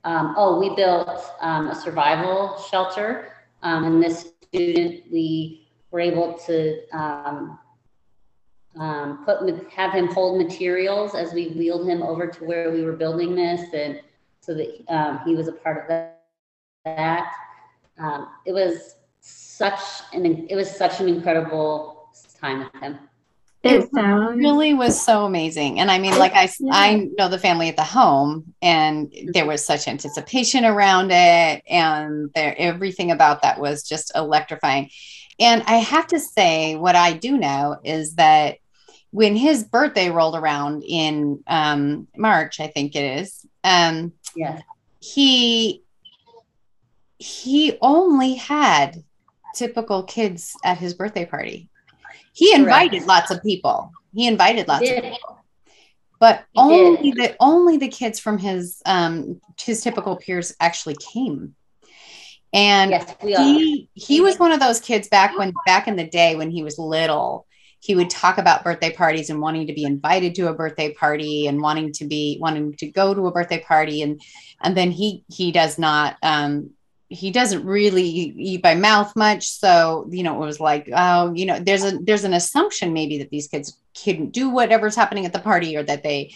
[0.04, 3.32] um, oh, we built um, a survival shelter.
[3.62, 7.58] Um, and this student, we were able to um,
[8.78, 9.40] um, put
[9.72, 13.72] have him hold materials as we wheeled him over to where we were building this,
[13.74, 14.00] and
[14.40, 16.20] so that um, he was a part of that.
[16.84, 17.32] that.
[18.46, 19.80] It was such
[20.12, 23.07] an it was such an incredible time with him.
[23.62, 25.80] It sounds really was so amazing.
[25.80, 26.72] And I mean, like I, Yeah.
[26.72, 32.30] I know the family at the home, and there was such anticipation around it, and
[32.34, 34.90] there everything about that was just electrifying.
[35.40, 38.58] And I have to say, what I do know is that
[39.10, 44.62] when his birthday rolled around in um, March, I think it is, um, Yes.
[45.00, 45.82] he
[47.18, 49.02] he only had
[49.54, 51.67] typical kids at his birthday party.
[52.38, 53.08] He invited Correct.
[53.08, 53.92] lots of people.
[54.14, 55.38] He invited lots of people.
[56.20, 57.16] But He only did.
[57.16, 61.56] the only the kids from his um his typical peers actually came.
[62.52, 66.36] And Yes, he he was one of those kids back when back in the day
[66.36, 67.44] when he was little
[67.80, 71.46] he would talk about birthday parties and wanting to be invited to a birthday party
[71.46, 74.20] and wanting to be wanting to go to a birthday party and
[74.60, 76.70] and then he he does not um
[77.08, 79.48] he doesn't really eat by mouth much.
[79.48, 83.18] So you know it was like oh you know there's a there's an assumption maybe
[83.18, 86.34] that these kids couldn't do whatever's happening at the party or that they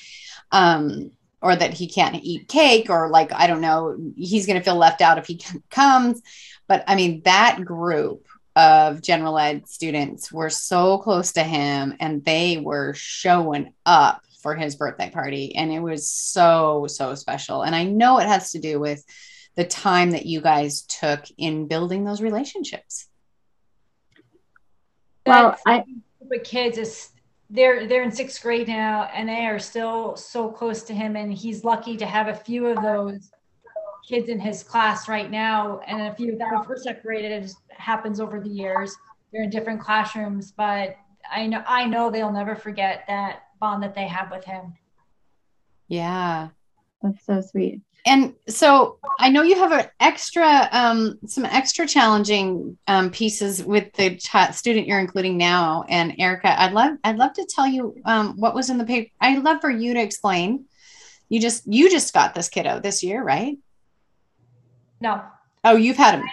[0.51, 4.65] um or that he can't eat cake or like i don't know he's going to
[4.65, 6.23] feel left out if he comes.
[6.67, 12.25] But i mean that group of general ed students were so close to him and
[12.25, 15.55] they were showing up for his birthday party.
[15.55, 17.63] And it was so so special.
[17.63, 19.05] And i know it has to do with
[19.57, 23.09] the time that you guys took in building those relationships?
[25.27, 25.85] Well, I
[26.19, 27.11] group of kids is
[27.51, 31.33] they're they're in sixth grade now and they are still so close to him and
[31.33, 33.31] he's lucky to have a few of those
[34.09, 38.41] kids in his class right now and a few that are separated it happens over
[38.41, 38.95] the years.
[39.33, 40.97] They're in different classrooms but
[41.31, 44.75] i know i know they'll never forget that bond that they have with him.
[45.87, 46.49] Yeah.
[47.01, 47.81] That's so sweet.
[48.05, 53.93] And so I know you have an extra, um, some extra challenging um, pieces with
[53.95, 55.85] the ch- student you're including now.
[55.89, 59.11] And Erica, I'd love, I'd love to tell you um, what was in the paper.
[59.21, 60.65] I'd love for you to explain.
[61.29, 63.57] You just, you just got this kiddo this year, right?
[65.01, 65.23] no
[65.65, 66.25] Oh, you've had him.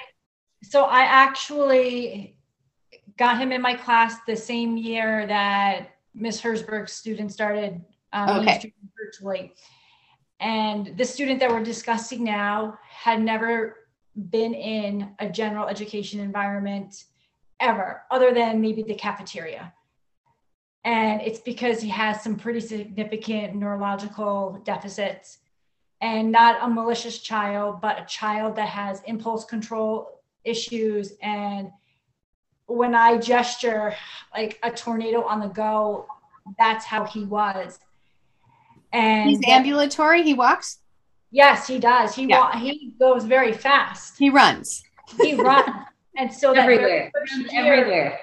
[0.63, 2.38] so i actually
[3.17, 7.82] got him in my class the same year that miss herzberg's student started
[8.13, 8.73] um, Okay.
[8.97, 9.53] virtually
[10.39, 13.75] and the student that we're discussing now had never
[14.30, 17.06] been in a general education environment
[17.60, 19.73] ever other than maybe the cafeteria
[20.86, 25.39] and it's because he has some pretty significant neurological deficits
[26.02, 31.13] and not a malicious child, but a child that has impulse control issues.
[31.21, 31.71] And
[32.67, 33.93] when I gesture
[34.34, 36.08] like a tornado on the go,
[36.58, 37.80] that's how he was.
[38.91, 40.23] And He's ambulatory.
[40.23, 40.80] He walks.
[41.32, 42.15] yes, he does.
[42.15, 42.39] He Yeah.
[42.39, 44.17] wa- he goes very fast.
[44.17, 44.84] He runs.
[45.21, 45.69] He runs.
[46.17, 47.12] And so Everywhere.
[47.17, 48.19] first year, Everywhere.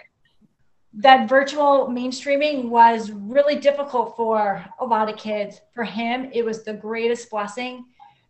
[0.94, 5.60] that virtual mainstreaming was really difficult for a lot of kids.
[5.74, 7.84] For him, it was the greatest blessing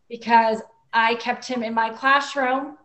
[0.08, 2.78] because I kept him in my classroom.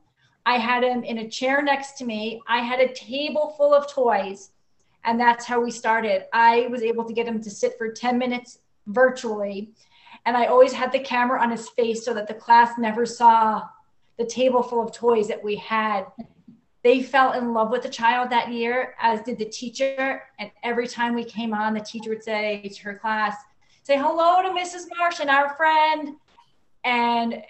[0.45, 2.41] I had him in a chair next to me.
[2.47, 4.51] I had a table full of toys.
[5.03, 6.25] And that's how we started.
[6.33, 9.73] I was able to get him to sit for 10 minutes virtually.
[10.25, 13.63] And I always had the camera on his face so that the class never saw
[14.17, 16.05] the table full of toys that we had
[16.83, 20.23] they fell in love with the child that year, as did the teacher.
[20.39, 23.35] And every time we came on, the teacher would say to her class,
[23.83, 24.85] say hello to Mrs.
[24.97, 26.15] Marsh and our friend.
[26.83, 27.43] And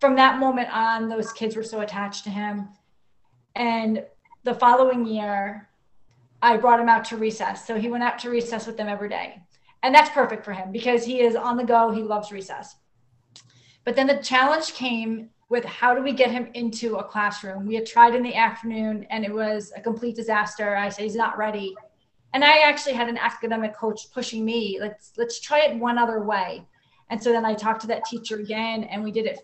[0.00, 2.68] from that moment on, those kids were so attached to him.
[3.54, 4.04] And
[4.42, 5.68] the following year,
[6.42, 7.66] I brought him out to recess.
[7.66, 9.40] So he went out to recess with them every day.
[9.82, 11.90] And that's perfect for him because he is on the go.
[11.90, 12.76] He loves recess.
[13.84, 17.66] But then the challenge came with how do we get him into a classroom?
[17.66, 20.76] We had tried in the afternoon and it was a complete disaster.
[20.76, 21.74] I said he's not ready.
[22.32, 26.22] And I actually had an academic coach pushing me, let's let's try it one other
[26.22, 26.64] way.
[27.08, 29.40] And so then I talked to that teacher again and we did it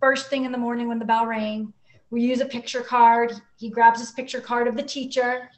[0.00, 1.72] first thing in the morning when the bell rang.
[2.08, 3.32] We use a picture card.
[3.58, 5.50] He grabs his picture card of the teacher.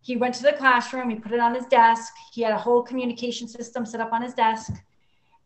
[0.00, 2.12] He went to the classroom, he put it on his desk.
[2.32, 4.72] He had a whole communication system set up on his desk.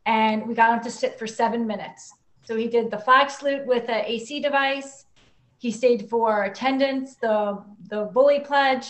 [0.07, 2.13] And we got him to sit for seven minutes.
[2.45, 5.07] So he did the flag salute with an AAC device.
[5.59, 8.89] He stayed for attendance, the the bully pledge,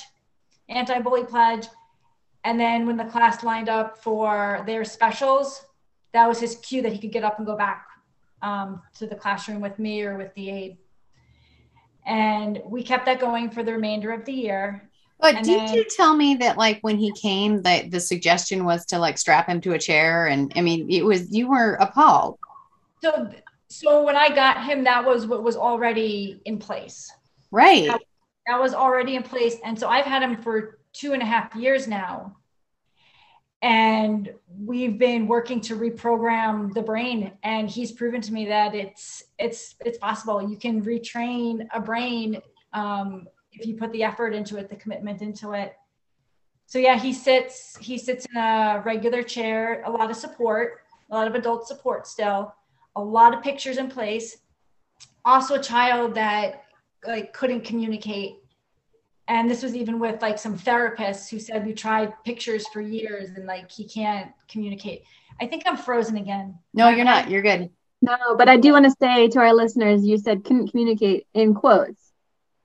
[0.69, 1.67] anti-bully pledge,
[2.45, 5.65] and then when the class lined up for their specials,
[6.13, 7.87] that was his cue that he could get up and go back
[8.43, 10.79] um, to the classroom with me or with the aide.
[12.05, 14.91] And we kept that going for the remainder of the year.
[15.23, 18.65] But And did then- you tell me that like when he came that the suggestion
[18.65, 21.75] was to like strap him to a chair and I mean it was you were
[21.75, 22.39] appalled.
[23.03, 23.31] So
[23.69, 27.11] so when I got him, that was what was already in place.
[27.53, 27.89] Right.
[28.47, 29.57] that was already in place.
[29.65, 32.37] And so I've had him for two and a half years now.
[33.63, 37.33] And we've been working to reprogram the brain.
[37.45, 40.43] And he's proven to me that it's it's it's possible.
[40.51, 42.43] You can retrain a brain
[42.73, 45.77] um, if you put the effort into it, the commitment into it.
[46.67, 50.81] So yeah, he sits he sits in a regular chair, a lot of support,
[51.11, 52.55] a lot of adult support still,
[52.97, 54.39] a lot of pictures in place.
[55.25, 56.65] also a child that
[57.07, 58.37] like couldn't communicate.
[59.29, 63.31] And this was even with like some therapists who said we tried pictures for years
[63.31, 65.05] and like he can't communicate.
[65.41, 66.59] I think i'm frozen again.
[66.75, 67.31] No you're not.
[67.31, 67.71] You're good.
[68.01, 71.55] No but i do want to say to our listeners you said couldn't communicate in
[71.55, 72.02] quotes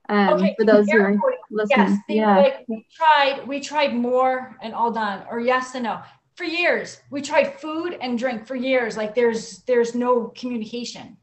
[0.10, 1.16] um, okay, for those who are
[1.52, 5.84] listening yes yeah like, we tried we tried more and all done or yes and
[5.84, 6.02] no
[6.36, 11.18] for years we tried food and drink for years like there's there's no communication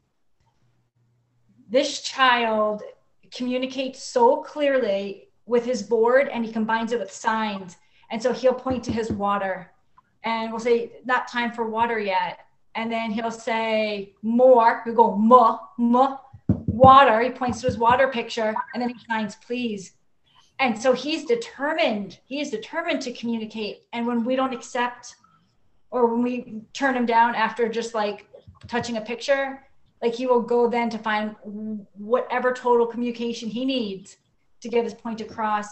[1.69, 2.83] this child
[3.33, 7.77] communicates so clearly with his board and he combines it with signs.
[8.09, 9.71] And so he'll point to his water
[10.23, 12.39] and we'll say, not time for water yet.
[12.75, 14.83] And then he'll say more.
[14.85, 16.17] We go, muh, muh,
[16.75, 17.21] water.
[17.21, 19.93] He points to his water picture and then he signs, please.
[20.59, 23.83] And so he's determined, he is determined to communicate.
[23.93, 25.15] And when we don't accept
[25.91, 28.27] or when we turn him down after just like
[28.67, 29.61] touching a picture,
[30.01, 31.35] like he will go then to find
[31.97, 34.17] whatever total communication he needs
[34.61, 35.67] to get his point across.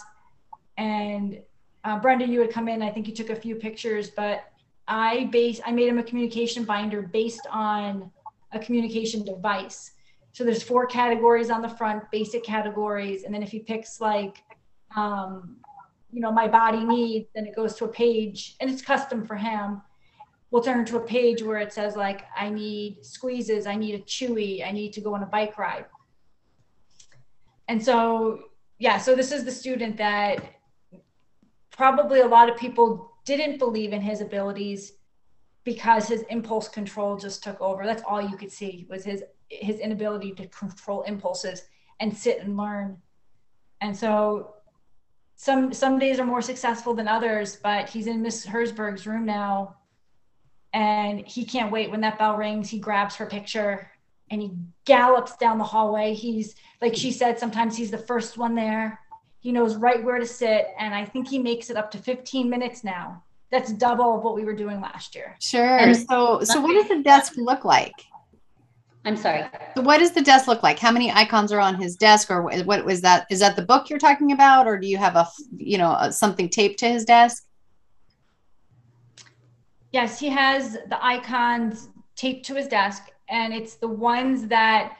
[0.78, 1.40] And
[1.84, 2.82] uh, Brenda, you would come in.
[2.82, 4.44] I think you took a few pictures, but
[4.88, 8.10] I base I made him a communication binder based on
[8.52, 9.92] a communication device.
[10.34, 14.42] So there's four categories on the front, basic categories, and then if he picks like,
[14.96, 15.58] um,
[16.12, 19.36] you know, my body needs, then it goes to a page, and it's custom for
[19.36, 19.80] him.
[20.50, 23.98] We'll turn to a page where it says like i need squeezes i need a
[24.04, 25.86] chewy i need to go on a bike ride.
[27.68, 28.40] And so
[28.78, 30.38] yeah so this is the student that
[31.70, 34.92] probably a lot of people didn't believe in his abilities
[35.64, 37.84] because his impulse control just took over.
[37.84, 39.24] That's all you could see was his
[39.60, 41.62] his inability to control impulses
[42.00, 42.98] and sit and learn.
[43.80, 44.54] And so
[45.36, 49.76] some some days are more successful than others but he's in miss herzberg's room now.
[50.72, 53.90] And he can't wait when that bell rings he grabs her picture
[54.30, 54.52] and he
[54.84, 56.14] gallops down the hallway.
[56.14, 59.00] He's like she said sometimes he's the first one there.
[59.40, 62.48] He knows right where to sit and i think he makes it up to 15
[62.48, 63.22] minutes now.
[63.50, 65.36] That's double what we were doing last year.
[65.40, 65.78] Sure.
[65.78, 67.94] And so so what does the desk look like
[69.04, 69.44] i'm sorry
[69.76, 72.42] so what does the desk look like how many icons are on his desk or
[72.42, 75.26] what was that is that the book you're talking about or do you have a
[75.56, 77.44] you know something taped to his desk
[79.94, 84.96] Yes, he has the icons taped to his desk, and it's the ones that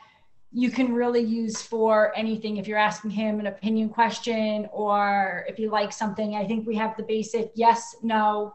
[0.53, 2.59] you can really use for anything.
[2.59, 6.77] If you're asking him an opinion question or if you like something, I think we
[6.77, 8.55] have the basic yes, no.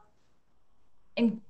[1.17, 1.41] And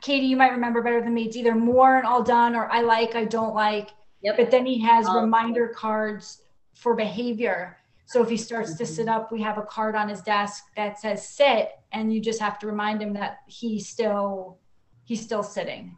[0.00, 1.24] Katie, you might remember better than me.
[1.24, 3.90] It's either more and all done or I like, I don't like.
[4.22, 4.36] Yep.
[4.36, 6.42] But then he has um, reminder cards
[6.74, 7.76] for behavior.
[8.06, 10.98] So if he starts to sit up, we have a card on his desk that
[10.98, 14.58] says sit, and you just have to remind him that he's still
[15.04, 15.96] he's still sitting.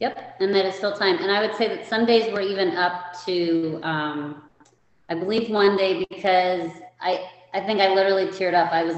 [0.00, 1.18] Yep, and that is still time.
[1.18, 4.42] And I would say that some days we're even up to, um,
[5.08, 8.72] I believe one day because I I think I literally teared up.
[8.72, 8.96] I was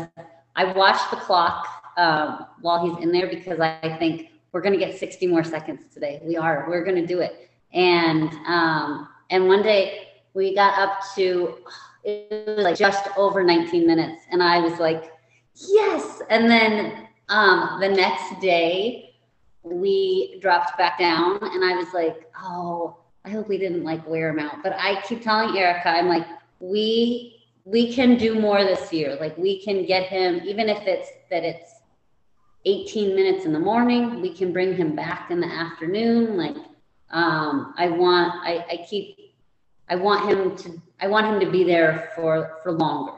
[0.56, 1.66] I watched the clock
[2.00, 5.82] um, while he's in there because I think we're going to get 60 more seconds
[5.92, 6.20] today.
[6.24, 6.66] We are.
[6.68, 7.50] We're going to do it.
[7.72, 11.58] And um, and one day we got up to
[12.02, 14.22] it was like just over 19 minutes.
[14.30, 15.12] And I was like,
[15.54, 16.22] yes.
[16.30, 19.14] And then um, the next day,
[19.62, 22.96] we dropped back down, and I was like, oh,
[23.26, 24.62] I hope we didn't like wear him out.
[24.62, 26.26] But I keep telling Erica, I'm like,
[26.60, 29.18] we we can do more this year.
[29.20, 31.79] Like we can get him, even if it's that it's
[32.64, 36.36] 18 minutes in the morning, we can bring him back in the afternoon.
[36.36, 36.56] Like
[37.10, 39.16] um, I want, I, I keep
[39.90, 43.12] I want him to I want him to be there for for longer.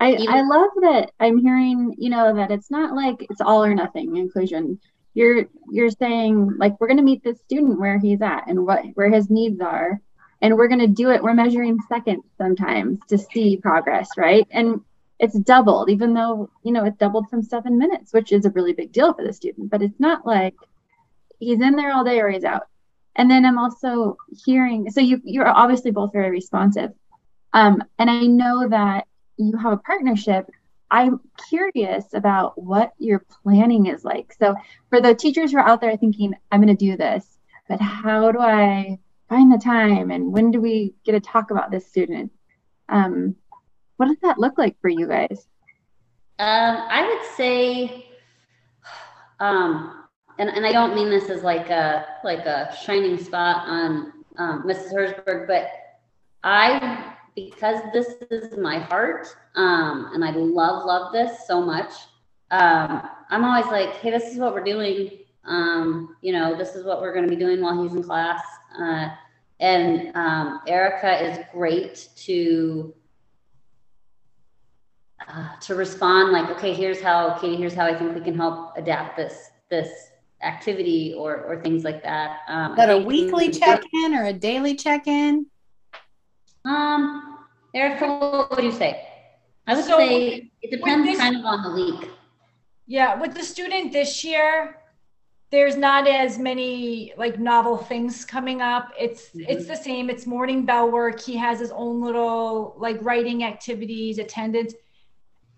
[0.00, 3.62] I, Even- I love that I'm hearing, you know, that it's not like it's all
[3.62, 4.80] or nothing inclusion.
[5.14, 9.10] You're you're saying like we're gonna meet this student where he's at and what where
[9.10, 10.00] his needs are.
[10.40, 11.22] And we're gonna do it.
[11.22, 14.48] We're measuring seconds sometimes to see progress, right?
[14.50, 14.80] And
[15.22, 18.74] it's doubled, even though, you know, it's doubled from seven minutes, which is a really
[18.74, 19.70] big deal for the student.
[19.70, 20.54] But it's not like
[21.38, 22.64] he's in there all day or he's out.
[23.14, 26.90] And then i'm also hearing so you you're obviously both very responsive.
[27.52, 29.06] Um, and i know that
[29.36, 30.50] you have a partnership.
[30.90, 34.34] I'm curious about what your planning is like.
[34.38, 34.54] So
[34.90, 38.32] for the teachers who are out there thinking i'm going to do this but how
[38.32, 38.98] do i
[39.32, 42.30] find the time and when do we get to talk about this student?
[42.90, 43.36] Um,
[43.96, 45.46] what does that look like for you guys
[46.38, 48.06] um, i would say
[49.42, 50.02] um,
[50.38, 54.62] and, and I don't mean this as like a like a shining spot on um,
[54.62, 54.92] Mrs.
[54.92, 55.68] Herzberg, but
[56.44, 61.92] I because this is my heart, um, and I love love this so much.
[62.50, 65.10] Um, I'm always like, hey, this is what we're doing.
[65.44, 68.42] Um, you know, this is what we're going to be doing while he's in class.
[68.78, 69.08] Uh,
[69.58, 72.94] and um, Erica is great to
[75.28, 78.76] uh, to respond like, okay, here's how, Katie, here's how I think we can help
[78.76, 79.90] adapt this this
[80.42, 82.40] activity or or things like that.
[82.48, 85.46] Um, Is that a weekly check-in or a daily check-in?
[86.64, 87.38] Um,
[87.74, 89.06] Erica, what would you say?
[89.66, 92.10] I would So, say it depends this- kind of on the week.
[92.86, 94.78] Yeah, with the student this year,
[95.50, 98.90] there's not as many like novel things coming up.
[98.98, 100.10] It's it's the same.
[100.10, 101.20] It's morning bell work.
[101.20, 104.74] He has his own little like writing activities, attendance.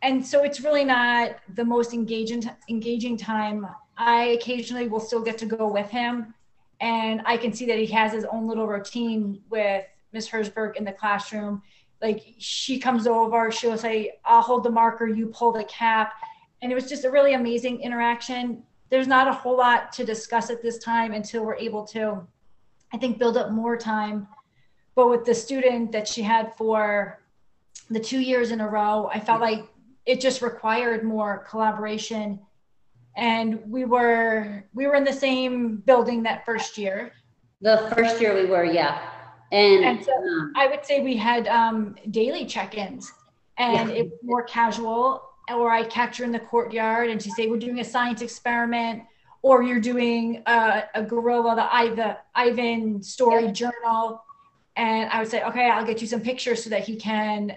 [0.04, 3.66] And so it's really not the most engaging engaging time.
[3.96, 6.34] I occasionally will still get to go with him
[6.80, 10.84] and I can see that he has his own little routine with Miss Herzberg in
[10.84, 11.62] the classroom.
[12.02, 16.12] Like she comes over, she'll say, I'll hold the marker, you pull the cap
[16.60, 18.62] and it was just a really amazing interaction.
[18.90, 22.26] There's not a whole lot to discuss at this time until we're able to,
[22.92, 24.28] I think, build up more time.
[24.96, 27.20] But with the student that she had for
[27.88, 29.66] the two years in a row, I felt like
[30.06, 32.40] it just required more collaboration.
[33.16, 37.12] And we were we were in the same building that first year.
[37.60, 39.00] The first year we were, yeah.
[39.52, 43.12] And, And so- um, I would say we had um, daily check-ins,
[43.56, 43.94] and Yeah.
[43.96, 45.22] it was more casual.
[45.54, 49.04] Or I catch her in the courtyard, and she'd say, "We're doing a science experiment,"
[49.42, 53.52] or "You're doing a, a gorilla, the, I, the Ivan story Yeah.
[53.52, 54.24] journal,"
[54.76, 57.56] and I would say, "Okay, I'll get you some pictures so that he can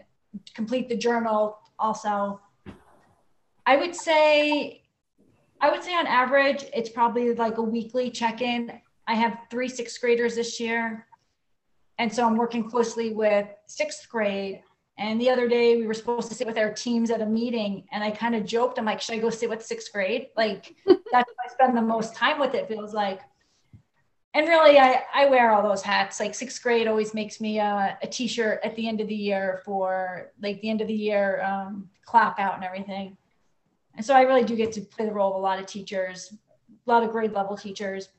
[0.54, 2.42] complete the journal." Also,
[3.66, 4.84] I would say,
[5.62, 8.72] I would say on average, it's probably like a weekly check-in.
[9.08, 11.06] I have three sixth graders this year.
[12.00, 14.62] And so I'm working closely with sixth grade.
[15.00, 17.88] And the other day we were supposed to sit with our teams at a meeting.
[17.92, 20.28] And I kind of joked, I'm like, should I go sit with sixth grade?
[20.36, 23.22] Like that's I spend the most time with, it feels like.
[24.38, 26.20] And really, I, I wear all those hats.
[26.20, 29.64] Like sixth grade always makes me a, a t-shirt at the end of the year
[29.66, 33.18] for like the end of the year um, clap out and everything.
[33.96, 36.32] And so I really do get to play the role of a lot of teachers,
[36.70, 38.10] a lot of grade level teachers.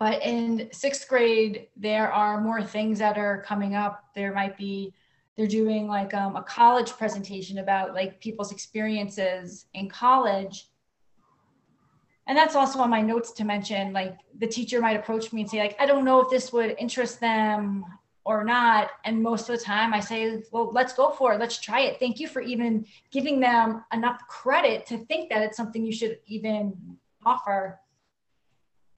[0.00, 4.06] But in sixth grade, there are more things that are coming up.
[4.16, 4.92] There might be,
[5.36, 10.66] they're doing like um, a college presentation about like people's experiences in college.
[12.28, 15.50] And that's also on my notes to mention, like the teacher might approach me and
[15.50, 17.84] say, like, I don't know if this would interest them
[18.24, 18.90] or not.
[19.06, 21.40] And most of the time I say, well, let's go for it.
[21.40, 21.98] Let's try it.
[21.98, 26.18] Thank you for even giving them enough credit to think that it's something you should
[26.26, 26.76] even
[27.24, 27.80] offer.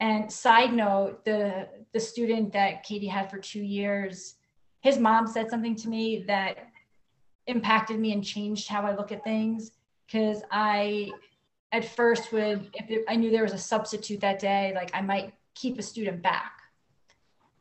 [0.01, 4.37] And side note, the the student that Katie had for two years,
[4.81, 6.69] his mom said something to me that
[7.47, 9.73] impacted me and changed how I look at things.
[10.07, 11.11] Because I,
[11.73, 15.01] at first, would if it, I knew there was a substitute that day, like I
[15.01, 16.53] might keep a student back.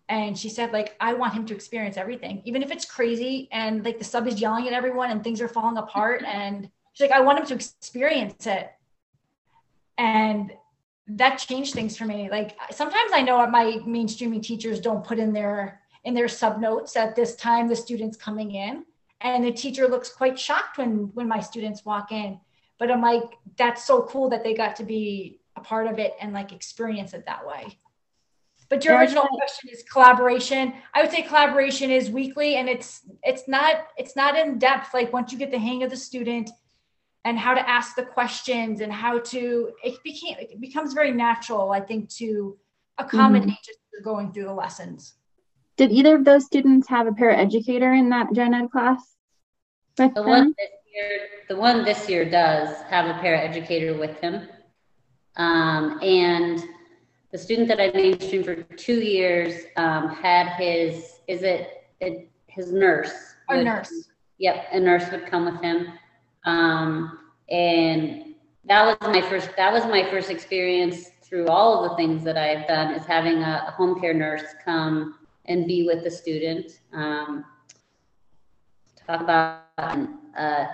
[0.07, 3.86] And she said, like, I want him to experience everything, even if it's crazy and
[3.86, 6.24] like the sub is yelling at everyone and things are falling apart.
[6.28, 8.72] And she's like, I want him to experience it.
[9.97, 10.51] And
[11.10, 12.30] that changed things for me.
[12.30, 16.95] Like sometimes I know my mainstreaming teachers don't put in their in their sub notes
[16.95, 18.86] at this time the students coming in,
[19.22, 22.39] and the teacher looks quite shocked when when my students walk in.
[22.80, 26.13] But I'm like, that's so cool that they got to be a part of it
[26.19, 27.77] and like experience it that way.
[28.69, 30.73] But your original question is collaboration.
[30.93, 34.93] I would say collaboration is weekly and it's it's not it's not in depth.
[34.93, 36.51] Like once you get the hang of the student,
[37.25, 41.71] and how to ask the questions and how to it became it becomes very natural
[41.71, 42.57] i think to
[42.97, 43.65] accommodate mm-hmm.
[43.65, 45.15] just going through the lessons
[45.80, 49.15] Did either of those students have a paraeducator in that gen ed class?
[49.97, 50.53] With The them?
[50.99, 54.47] One this year, the one this year does have a paraeducator with him.
[55.35, 56.63] Um, and
[57.31, 62.71] the student that I mainstreamed for two years um, had his, is it, it his
[62.71, 63.13] nurse?
[63.47, 64.09] Our would- nurse.
[64.41, 65.87] Yep, a nurse would come with him.
[66.45, 67.19] Um,
[67.49, 68.35] and
[68.65, 72.37] that was my first, that was my first experience through all of the things that
[72.37, 76.79] I've done is having a, a home care nurse come and be with the student.
[76.93, 77.43] Um,
[79.05, 79.63] talk about
[80.37, 80.65] uh,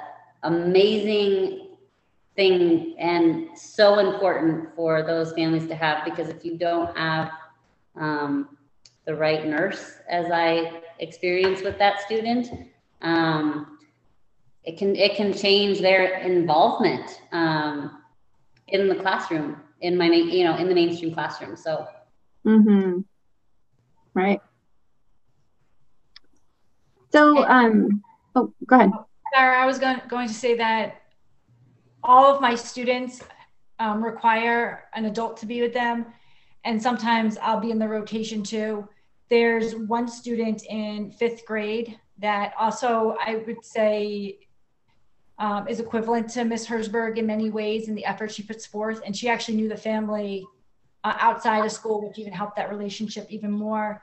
[0.46, 1.68] amazing
[2.36, 7.32] thing and so important for those families to have because if you don't have
[7.96, 8.58] um,
[9.06, 12.50] the right nurse, as I experienced with that student,
[13.02, 13.78] um,
[14.64, 18.02] it can it can change their involvement um,
[18.68, 21.56] in the classroom, in my you know in the mainstream classroom.
[21.56, 21.88] So
[22.46, 23.00] Mm-hmm.
[24.14, 24.40] Right.
[27.12, 28.04] So, um,
[28.36, 28.92] oh, go ahead.
[29.36, 31.02] Sarah, I was going, going to say that
[32.04, 33.22] all of my students
[33.80, 36.06] um, require an adult to be with them.
[36.64, 38.88] And sometimes I'll be in the rotation too.
[39.30, 44.40] there's one student in fifth grade that also I would say
[45.38, 49.02] um, is equivalent to Miss Herzberg in many ways in the effort she puts forth.
[49.06, 50.46] And she actually knew the family
[51.04, 54.02] uh, outside of school, which even helped that relationship even more.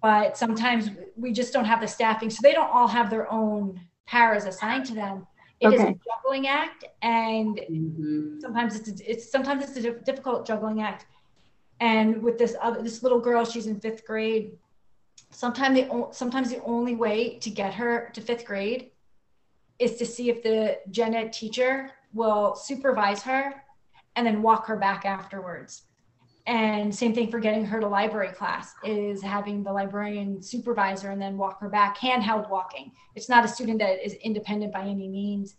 [0.00, 2.30] But sometimes we just don't have the staffing.
[2.30, 5.26] So they don't all have their own paras assigned to them.
[5.60, 5.76] It okay.
[5.76, 6.84] is a juggling act.
[7.02, 8.40] And mm-hmm.
[8.40, 11.06] sometimes it's, a, it's, sometimes it's a difficult juggling act.
[11.80, 14.52] And with this other, this little girl, she's in fifth grade.
[15.30, 18.90] Sometimes the, sometimes the only way to get her to fifth grade
[19.78, 23.64] is to see if the gen ed teacher will supervise her
[24.16, 25.82] and then walk her back afterwards.
[26.46, 31.20] And same thing for getting her to library class is having the librarian supervisor and
[31.20, 32.92] then walk her back, handheld walking.
[33.14, 35.56] It's not a student that is independent by any means.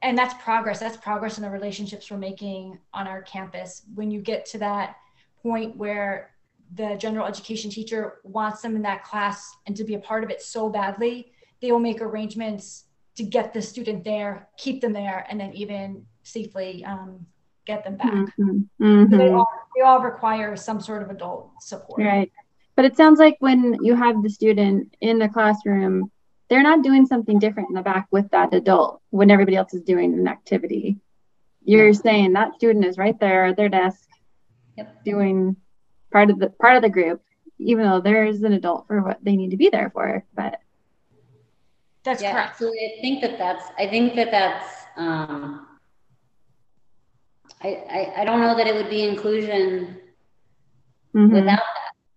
[0.00, 0.80] And that's progress.
[0.80, 3.82] That's progress in the relationships we're making on our campus.
[3.94, 4.96] When you get to that
[5.42, 6.30] point where
[6.74, 10.30] the general education teacher wants them in that class and to be a part of
[10.30, 12.84] it so badly they will make arrangements
[13.16, 17.24] to get the student there, keep them there, and then even safely um,
[17.66, 18.12] get them back.
[18.12, 18.58] Mm-hmm.
[18.80, 19.16] Mm-hmm.
[19.16, 19.46] They, all,
[19.76, 22.00] they all require some sort of adult support.
[22.00, 22.32] Right.
[22.76, 26.10] But it sounds like when you have the student in the classroom,
[26.50, 29.82] they're not doing something different in the back with that adult when everybody else is
[29.82, 30.98] doing an activity.
[31.64, 31.92] You're yeah.
[32.00, 34.06] saying that student is right there at their desk
[34.76, 35.02] yep.
[35.04, 35.56] doing
[36.12, 37.22] part of the part of the group,
[37.58, 40.24] even though there is an adult for what they need to be there for.
[40.34, 40.60] But
[42.02, 42.58] that's yeah, correct.
[42.58, 45.63] So I think that that's, I think that that's, um,
[47.64, 49.98] I, I, I don't know that it would be inclusion
[51.14, 51.32] mm-hmm.
[51.32, 51.62] without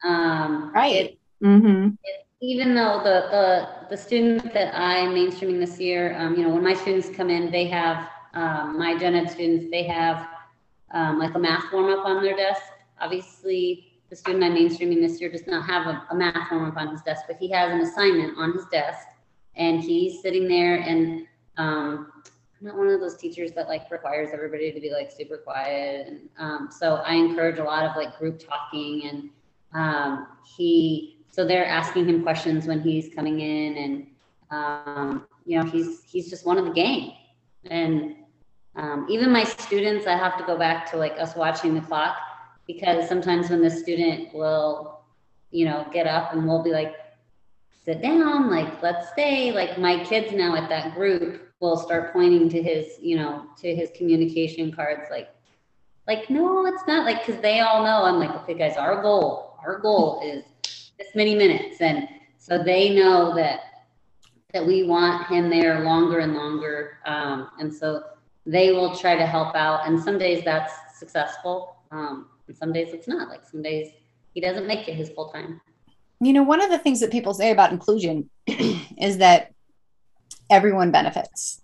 [0.04, 0.08] that.
[0.08, 0.96] Um, right.
[0.96, 1.90] It, mm-hmm.
[2.04, 6.54] it, even though the, the, the students that I'm mainstreaming this year, um, you know,
[6.54, 10.28] when my students come in, they have, um, my gen ed students, they have
[10.94, 12.62] um, like a math warm up on their desk.
[13.00, 16.78] Obviously, the student I'm mainstreaming this year does not have a, a math warm up
[16.78, 19.08] on his desk, but he has an assignment on his desk
[19.56, 21.26] and he's sitting there and
[21.58, 22.12] um,
[22.60, 26.08] I'm not one of those teachers that like requires everybody to be like super quiet.
[26.08, 29.30] And um, so I encourage a lot of like group talking and
[29.74, 30.28] um,
[30.58, 34.08] he, so they're asking him questions when he's coming in and,
[34.50, 37.14] um, you know, he's, he's just one of the gang.
[37.66, 38.16] And
[38.76, 42.18] um, even my students, I have to go back to like us watching the clock
[42.66, 45.02] because sometimes when the student will,
[45.52, 46.96] you know, get up and we'll be like,
[47.86, 49.52] sit down, like, let's stay.
[49.52, 53.76] Like, my kids now at that group will start pointing to his, you know, to
[53.76, 55.30] his communication cards, like,
[56.08, 59.58] like, no, it's not like, cause they all know I'm like, okay, guys, our goal,
[59.66, 60.44] our goal is
[60.98, 61.82] this many minutes.
[61.82, 63.62] And so they know that,
[64.54, 67.00] that we want him there longer and longer.
[67.06, 68.04] Um, and so
[68.46, 69.88] they will try to help out.
[69.88, 71.76] And some days that's successful.
[71.92, 73.92] Um, and some days it's not like some days
[74.34, 75.60] he doesn't make it his full time
[76.20, 79.52] you know, one of the things that people say about inclusion is that
[80.50, 81.62] everyone benefits.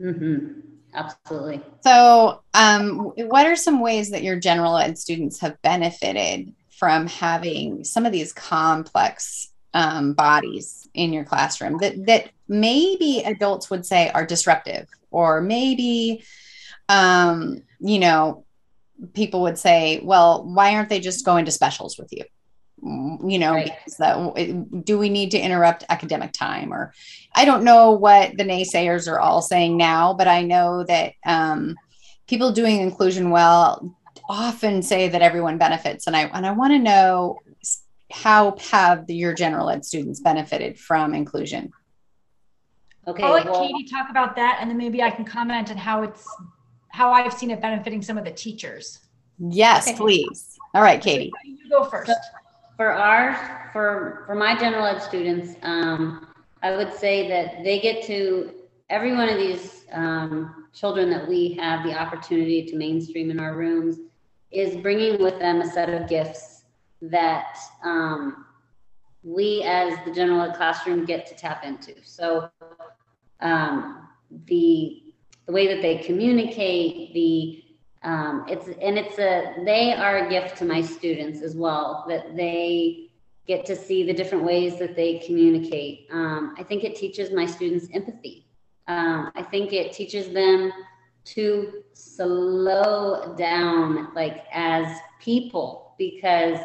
[0.00, 0.60] Mm-hmm.
[0.94, 1.60] Absolutely.
[1.82, 7.84] So, um, what are some ways that your general ed students have benefited from having
[7.84, 14.10] some of these complex um, bodies in your classroom that that maybe adults would say
[14.10, 16.24] are disruptive, or maybe,
[16.88, 18.44] um, you know,
[19.14, 22.24] people would say, well, why aren't they just going to specials with you?
[22.82, 23.72] You know right.
[23.98, 26.92] that do we need to interrupt academic time or
[27.34, 31.74] i don't know what the naysayers are all saying now but i know that um,
[32.28, 33.94] people doing inclusion well
[34.28, 36.06] often say that everyone benefits.
[36.06, 37.38] And i and i want to know
[38.10, 41.72] how have the, your general ed students benefited from inclusion?
[43.06, 45.76] Okay i'll let well, katie talk about that and then maybe i can comment on
[45.76, 46.26] how it's
[46.90, 49.00] how i've seen it benefiting some of the teachers.
[49.38, 49.96] Yes okay.
[49.96, 50.58] please.
[50.74, 51.32] All right katie.
[51.44, 52.12] You go first
[52.78, 53.36] for ours,
[53.72, 56.28] for for my general ed students, um,
[56.62, 58.52] I would say that they get to
[58.88, 63.56] every one of these um, children that we have the opportunity to mainstream in our
[63.56, 63.98] rooms
[64.52, 66.62] is bringing with them a set of gifts
[67.02, 68.46] that um,
[69.24, 71.94] we as the general ed classroom get to tap into.
[72.04, 72.48] So
[73.40, 74.08] um,
[74.46, 75.02] the
[75.46, 77.64] the way that they communicate, the
[78.02, 82.36] um, it's and it's a they are a gift to my students as well that
[82.36, 83.08] they
[83.46, 86.06] get to see the different ways that they communicate.
[86.10, 88.46] Um, I think it teaches my students empathy.
[88.86, 90.70] Um, I think it teaches them
[91.24, 96.58] to slow down, like as people, because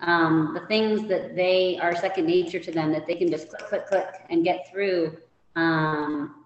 [0.00, 3.68] um, the things that they are second nature to them that they can just click,
[3.68, 5.16] click, click and get through.
[5.56, 6.37] Um,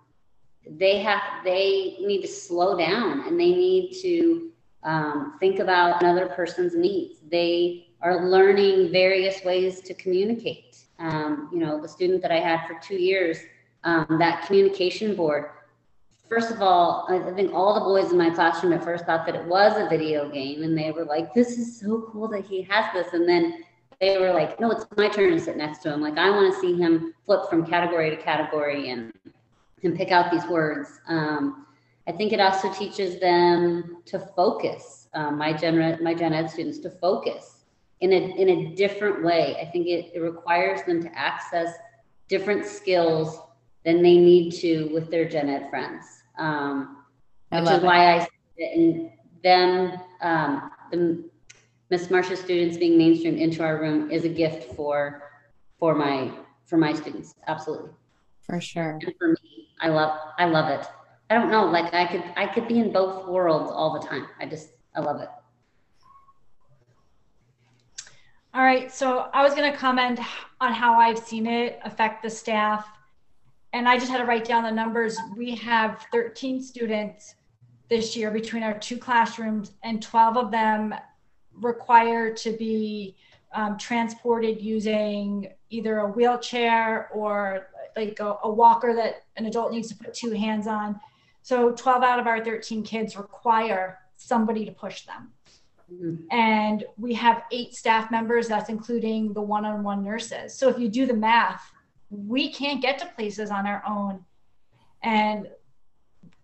[0.69, 4.51] they have they need to slow down and they need to
[4.85, 10.85] um, think about another person's needs they are learning various ways to communicate.
[10.99, 13.39] Um, you know, the student that I had for two years,
[13.85, 15.47] um, that communication board.
[16.29, 19.35] First of all, I think all the boys in my classroom at first thought that
[19.35, 22.63] it was a video game, and they were like, "This is so cool that he
[22.63, 23.65] has this." And then
[24.01, 26.01] they were like, "No, it's my turn to sit next to him.
[26.01, 29.13] Like, I want to see him flip from category to category and
[29.83, 31.67] and pick out these words." Um,
[32.07, 35.09] I think it also teaches them to focus.
[35.15, 37.65] Um, my gen my gen ed students to focus
[38.01, 39.57] in a, in a different way.
[39.61, 41.73] I think it, it requires them to access
[42.29, 43.39] different skills
[43.85, 46.05] than they need to with their gen ed friends.
[46.39, 47.05] Um,
[47.51, 47.83] which is it.
[47.83, 48.27] why I
[48.59, 49.11] and
[49.43, 51.25] them, um, the
[51.91, 55.31] Miss Marsh's students being mainstreamed into our room is a gift for
[55.79, 56.31] for my
[56.65, 57.35] for my students.
[57.47, 57.91] Absolutely.
[58.41, 58.99] For sure.
[59.03, 59.52] And for me,
[59.83, 60.87] I love I love it.
[61.29, 64.27] I don't know, like I could I could be in both worlds all the time.
[64.41, 65.29] I just I love it.
[68.55, 70.21] All right, so I was going to comment
[70.61, 72.87] on how I've seen it affect the staff.
[73.73, 75.17] And I just had to write down the numbers.
[75.35, 77.35] We have 13 students
[77.89, 80.95] this year between our two classrooms, and 12 of them
[81.55, 83.17] require to be
[83.55, 89.89] um, transported using either a wheelchair or like a, a walker that an adult needs
[89.89, 91.01] to put two hands on.
[91.43, 95.33] So 12 out of our 13 kids require somebody to push them.
[95.93, 96.25] Mm-hmm.
[96.31, 100.55] And we have eight staff members, that's including the one on one nurses.
[100.55, 101.71] So if you do the math,
[102.11, 104.25] we can't get to places on our own.
[105.03, 105.49] And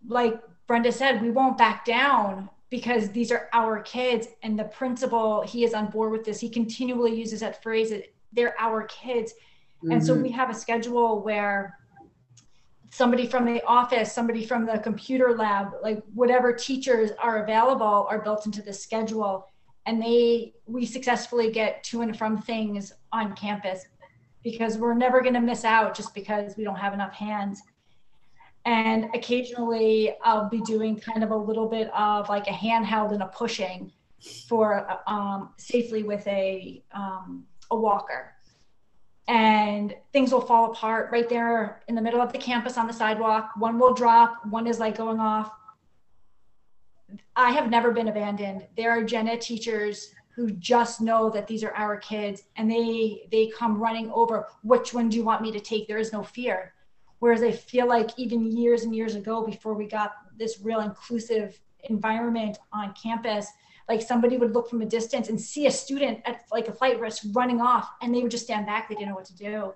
[0.06, 4.28] like Brenda said, we won't back down because these are our kids.
[4.42, 6.40] And the principal, he is on board with this.
[6.40, 7.92] He continually uses that phrase,
[8.32, 9.34] they're our kids.
[9.78, 9.92] Mm-hmm.
[9.92, 10.24] And so mm-hmm.
[10.24, 11.78] we have a schedule where
[12.90, 18.20] somebody from the office, somebody from the computer lab, like whatever teachers are available are
[18.20, 19.48] built into the schedule.
[19.86, 23.86] And they, we successfully get to and from things on campus
[24.42, 27.62] because we're never going to miss out just because we don't have enough hands.
[28.64, 33.22] And occasionally I'll be doing kind of a little bit of like a handheld and
[33.22, 33.92] a pushing
[34.48, 38.34] for um, safely with a, um, a walker
[39.28, 42.92] and things will fall apart right there in the middle of the campus on the
[42.92, 43.50] sidewalk.
[43.56, 45.52] One will drop, one is like going off.
[47.36, 48.66] I have never been abandoned.
[48.76, 53.26] There are gen ed teachers who just know that these are our kids and they
[53.32, 56.22] they come running over which one do you want me to take there is no
[56.22, 56.74] fear
[57.18, 61.58] whereas i feel like even years and years ago before we got this real inclusive
[61.90, 63.48] environment on campus
[63.88, 67.00] like somebody would look from a distance and see a student at like a flight
[67.00, 68.88] risk running off and they would just stand back.
[68.88, 69.74] They didn't know what to do.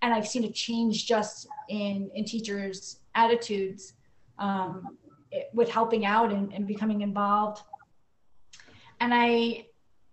[0.00, 3.94] And i've seen a change just in in teachers attitudes
[4.38, 4.96] um,
[5.52, 7.62] with helping out and, and becoming involved.
[9.00, 9.66] And i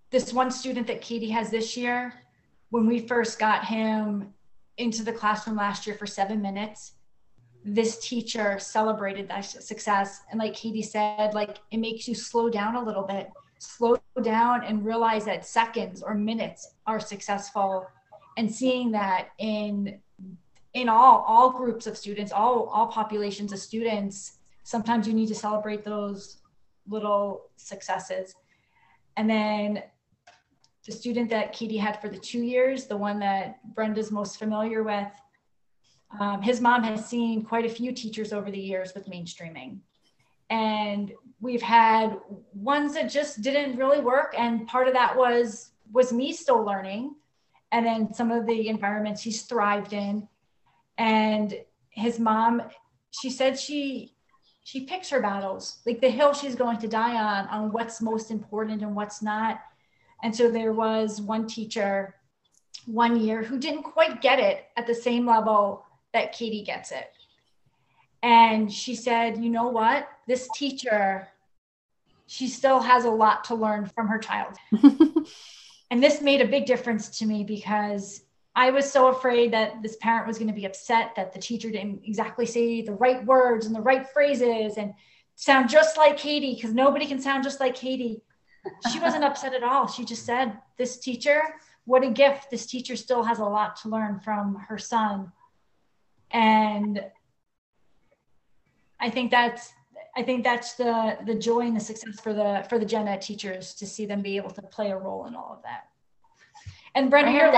[0.10, 2.14] this one student that katie has this year
[2.70, 4.34] when we first got him
[4.78, 6.94] into the classroom last year for seven minutes
[7.66, 10.22] this teacher celebrated that success.
[10.30, 14.64] And like katie said like it makes you slow down a little bit slow down
[14.64, 17.88] and realize that seconds or minutes are successful.
[18.38, 20.00] And seeing that in
[20.74, 25.36] in all all groups of students all all populations of students sometimes you need to
[25.36, 26.38] celebrate those
[26.88, 28.36] little successes.
[29.18, 29.82] And then
[30.86, 34.84] the student that katie had for the two years the one that brenda's most familiar
[34.84, 35.08] with
[36.20, 39.80] um, his mom has seen quite a few teachers over the years with mainstreaming.
[40.50, 42.18] And we've had
[42.54, 44.36] ones that just didn't really work.
[44.38, 47.16] And part of that was was me still learning.
[47.72, 50.28] And then some of the environments he's thrived in.
[50.98, 51.54] And
[51.90, 52.62] his mom,
[53.12, 54.14] she said she
[54.64, 58.32] she picks her battles, like the hill she's going to die on, on what's most
[58.32, 59.60] important and what's not.
[60.24, 62.16] And so there was one teacher
[62.86, 65.85] one year who didn't quite get it at the same level
[66.16, 67.12] that Katie gets it.
[68.24, 70.08] And she said, you know what?
[70.28, 71.28] This teacher,
[72.26, 74.56] she still has a lot to learn from her child.
[75.92, 78.24] and this made a big difference to me because
[78.56, 81.70] I was so afraid that this parent was going to be upset that the teacher
[81.70, 84.94] didn't exactly say the right words and the right phrases and
[85.36, 88.22] sound just like Katie because nobody can sound just like Katie.
[88.92, 89.88] She wasn't upset at all.
[89.88, 91.42] She just said, This teacher,
[91.84, 92.50] what a gift.
[92.50, 95.32] This teacher still has a lot to learn from her son
[96.32, 97.04] and
[99.00, 99.74] i think that's
[100.16, 103.22] i think that's the the joy and the success for the for the gen ed
[103.22, 105.88] teachers to see them be able to play a role in all of that.
[106.94, 107.52] And brenda here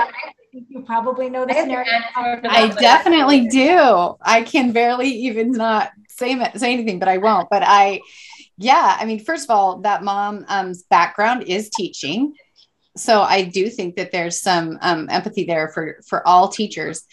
[0.50, 1.86] you probably know the scenario.
[2.16, 4.16] i definitely do.
[4.22, 7.48] I can barely even not say say anything but i won't.
[7.50, 8.00] But i
[8.56, 12.34] yeah i mean first of all that mom's um, background is teaching.
[12.96, 17.04] So I do think that there's some um, empathy there for for all teachers,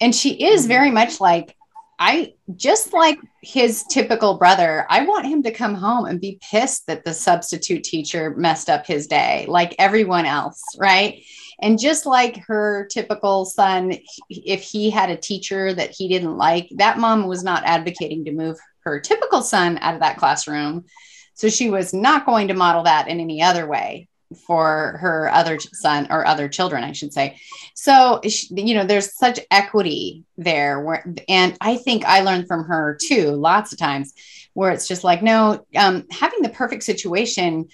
[0.00, 0.68] and she is mm-hmm.
[0.68, 1.56] very much like
[2.02, 4.86] I just like his typical brother.
[4.88, 8.86] I want him to come home and be pissed that the substitute teacher messed up
[8.86, 11.22] his day, like everyone else, right?
[11.60, 13.98] And just like her typical son,
[14.30, 18.32] if he had a teacher that he didn't like, that mom was not advocating to
[18.32, 20.86] move her typical son out of that classroom.
[21.34, 24.08] So she was not going to model that in any other way
[24.46, 27.38] for her other son or other children i should say.
[27.74, 32.96] So you know there's such equity there where and i think i learned from her
[33.00, 34.14] too lots of times
[34.54, 37.68] where it's just like no um, having the perfect situation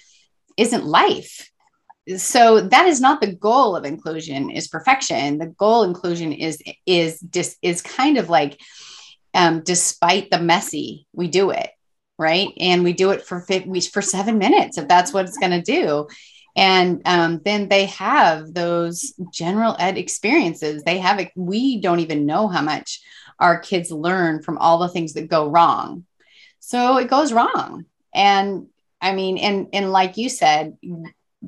[0.57, 1.49] isn't life.
[2.17, 5.37] So that is not the goal of inclusion is perfection.
[5.37, 8.59] The goal inclusion is is dis, is kind of like
[9.33, 11.69] um, despite the messy we do it
[12.19, 12.51] right?
[12.57, 13.45] And we do it for
[13.91, 16.07] for seven minutes if that's what it's going to do
[16.57, 20.83] and um, then they have those general ed experiences.
[20.83, 23.01] They have it we don't even know how much
[23.39, 26.05] our kids learn from all the things that go wrong.
[26.59, 27.85] So it goes wrong.
[28.13, 28.67] And
[28.99, 30.75] i mean and and like you said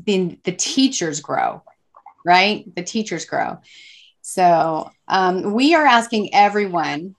[0.05, 1.63] the, the teachers grow
[2.23, 2.63] right?
[2.75, 3.59] The teachers grow.
[4.21, 7.15] So um, we are asking everyone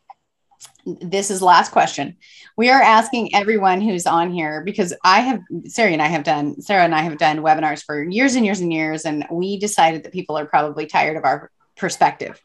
[0.84, 2.16] this is last question.
[2.56, 6.60] We are asking everyone who's on here because I have Sarah and I have done
[6.60, 10.04] Sarah and I have done webinars for years and years and years, and we decided
[10.04, 12.40] that people are probably tired of our perspective.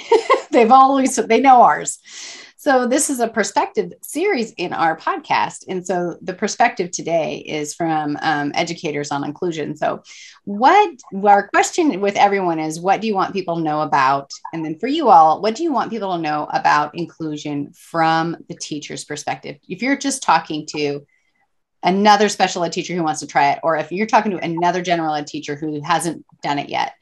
[0.50, 1.98] They've always they know ours.
[2.60, 5.64] So, this is a perspective series in our podcast.
[5.68, 9.76] And so, the perspective today is from um, educators on inclusion.
[9.76, 10.02] So,
[10.42, 10.90] what
[11.24, 14.32] our question with everyone is what do you want people to know about?
[14.52, 18.36] And then for you all, what do you want people to know about inclusion from
[18.48, 19.58] the teacher's perspective?
[19.68, 21.06] If you're just talking to
[21.84, 24.82] another special ed teacher who wants to try it, or if you're talking to another
[24.82, 26.94] general ed teacher who hasn't done it yet,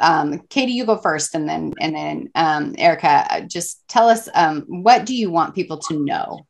[0.00, 4.64] um, Katie, you go first, and then and then um, Erica, just tell us um,
[4.68, 6.46] what do you want people to know?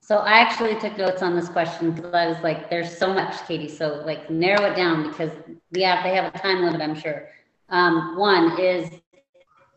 [0.00, 3.34] So I actually took notes on this question because I was like, "There's so much,
[3.46, 5.32] Katie." So like, narrow it down because
[5.72, 7.28] yeah, they have a time limit, I'm sure.
[7.70, 8.90] Um, one is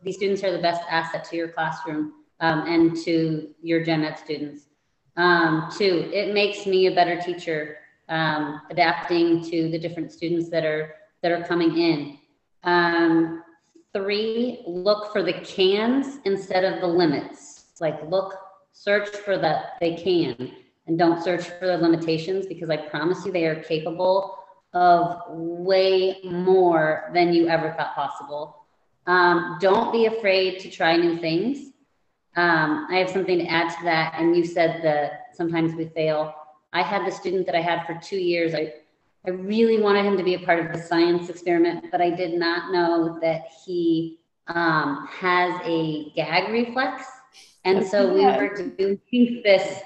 [0.02, 4.18] these students are the best asset to your classroom um, and to your gen ed
[4.18, 4.66] students.
[5.16, 10.94] Um, two, it makes me a better teacher, adapting to the different students that are
[11.22, 12.19] that are coming in.
[12.64, 13.42] Um,
[13.92, 17.66] three, look for the cans instead of the limits.
[17.80, 18.34] Like look,
[18.72, 20.52] search for that they can
[20.86, 24.36] and don't search for the limitations because I promise you they are capable
[24.72, 28.64] of way more than you ever thought possible.
[29.06, 31.72] Um, don't be afraid to try new things.
[32.36, 34.14] Um, I have something to add to that.
[34.16, 36.34] And you said that sometimes we fail.
[36.72, 38.54] I had the student that I had for two years.
[38.54, 38.74] I
[39.26, 42.38] I really wanted him to be a part of the science experiment, but I did
[42.38, 47.04] not know that he um, has a gag reflex.
[47.64, 49.80] And so we were doing this.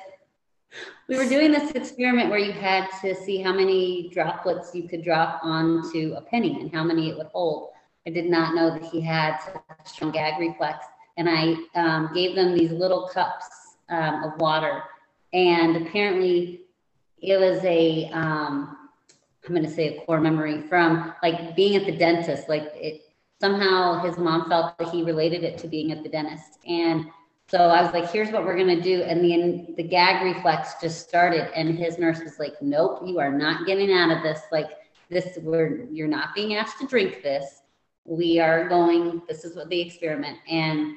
[1.09, 5.03] We were doing this experiment where you had to see how many droplets you could
[5.03, 7.71] drop onto a penny and how many it would hold.
[8.07, 10.85] I did not know that he had such a strong gag reflex.
[11.17, 13.47] And I um, gave them these little cups
[13.89, 14.83] um, of water.
[15.33, 16.63] And apparently,
[17.21, 18.84] it was a um,
[19.47, 22.49] I'm going to say a core memory from like being at the dentist.
[22.49, 23.03] Like it
[23.41, 26.59] somehow his mom felt that he related it to being at the dentist.
[26.67, 27.07] And
[27.49, 29.03] so I was like, here's what we're going to do.
[29.03, 31.51] And the, the gag reflex just started.
[31.55, 34.41] And his nurse was like, nope, you are not getting out of this.
[34.51, 34.71] Like
[35.11, 37.61] this, we're, you're not being asked to drink this.
[38.07, 40.39] We are going, this is what the experiment.
[40.49, 40.95] And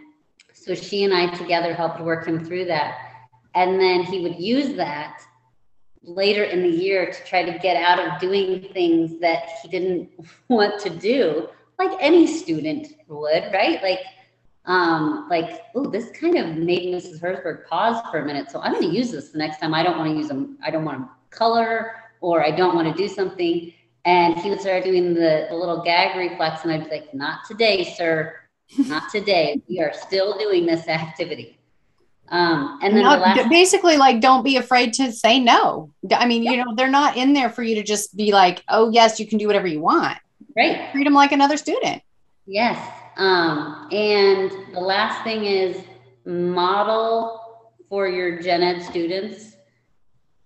[0.53, 2.97] so she and I together helped work him through that.
[3.55, 5.21] And then he would use that
[6.07, 10.09] later in the year to try to get out of doing things that he didn't
[10.47, 13.81] want to do, like any student would, right?
[13.83, 13.99] Like,
[14.65, 17.21] um, like, oh, this kind of made Mrs.
[17.21, 18.51] Herzberg pause for a minute.
[18.51, 19.73] So I'm going to use this the next time.
[19.73, 20.57] I don't want to use them.
[20.61, 23.73] I don't want to color or I don't want to do something.
[24.03, 27.45] And he would start doing the, the little gag reflex, and I'd be like, not
[27.45, 28.35] today, sir.
[28.77, 29.61] Not today.
[29.69, 31.56] we are still doing this activity.
[32.29, 35.91] Um, and then the last- basically like don't be afraid to say no.
[36.11, 38.89] I mean, you know, they're not in there for you to just be like, oh
[38.89, 40.17] yes, you can do whatever you want.
[40.55, 40.91] Right.
[40.91, 42.01] Treat them like another student.
[42.45, 42.77] Yes.
[43.17, 45.83] Um, and the last thing is
[46.25, 47.41] model
[47.89, 49.57] for your gen ed students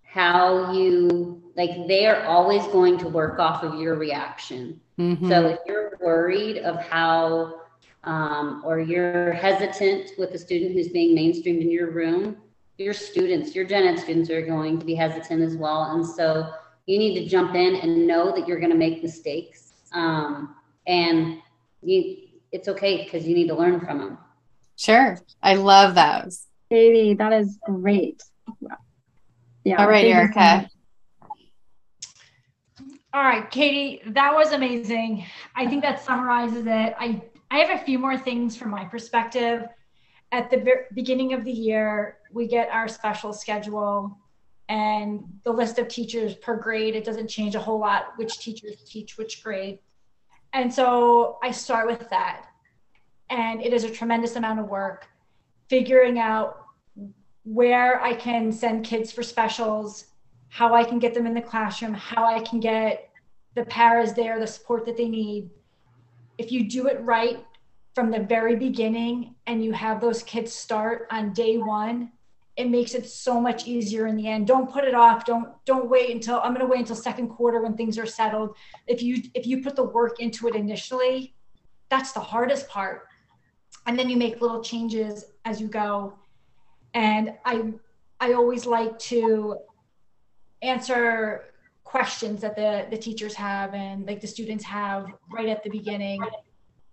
[0.04, 4.80] how you like they are always going to work off of your reaction.
[5.00, 5.30] Mm-hmm.
[5.30, 7.62] So if you're worried of how
[8.04, 12.38] um, or you're hesitant with a student who's being mainstreamed in your room,
[12.78, 15.84] your students, your gen ed students are going to be hesitant as well.
[15.94, 16.52] And so
[16.88, 19.74] you need to jump in and know that you're going to make mistakes.
[19.94, 20.56] Um,
[20.88, 21.38] and
[21.82, 22.18] you,
[22.52, 24.18] it's okay because you need to learn from them.
[24.78, 25.20] Sure.
[25.44, 26.48] I love those.
[26.70, 28.24] Katie, that is great.
[29.64, 29.76] Yeah.
[29.78, 30.68] All right, Erica.
[33.14, 35.26] All right, Katie, that was amazing.
[35.56, 36.96] I think that summarizes it.
[36.98, 37.22] I,
[37.52, 39.68] I have a few more things from my perspective.
[40.32, 44.18] At the beginning of the year, we get our special schedule
[44.70, 46.96] and the list of teachers per grade.
[46.96, 49.80] It doesn't change a whole lot which teachers teach which grade.
[50.54, 52.46] And so I start with that.
[53.30, 55.08] And it is a tremendous amount of work
[55.68, 56.66] figuring out
[57.44, 60.06] where I can send kids for specials,
[60.48, 63.10] how I can get them in the classroom, how I can get
[63.56, 65.50] the paras there, the support that they need.
[66.38, 67.46] If you do it right
[67.94, 72.12] from the very beginning and you have those kids start on day one,
[72.58, 74.48] it makes it so much easier in the end.
[74.48, 75.26] Don't put it off.
[75.26, 78.56] Don't don't wait until I'm going to wait until second quarter when things are settled.
[78.88, 81.34] If you if you put the work into it initially,
[81.90, 83.08] that's the hardest part.
[83.88, 86.14] And then you make little changes as you go.
[86.94, 87.74] And I
[88.20, 89.58] I always like to
[90.62, 91.51] answer
[91.92, 96.22] questions that the the teachers have and like the students have right at the beginning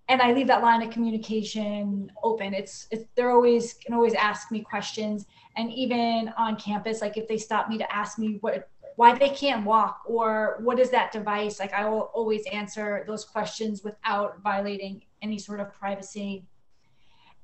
[0.09, 2.55] and I leave that line of communication open.
[2.55, 5.27] It's, it's they're always can always ask me questions,
[5.57, 9.29] and even on campus, like if they stop me to ask me what why they
[9.29, 14.41] can't walk or what is that device, like I will always answer those questions without
[14.43, 16.45] violating any sort of privacy.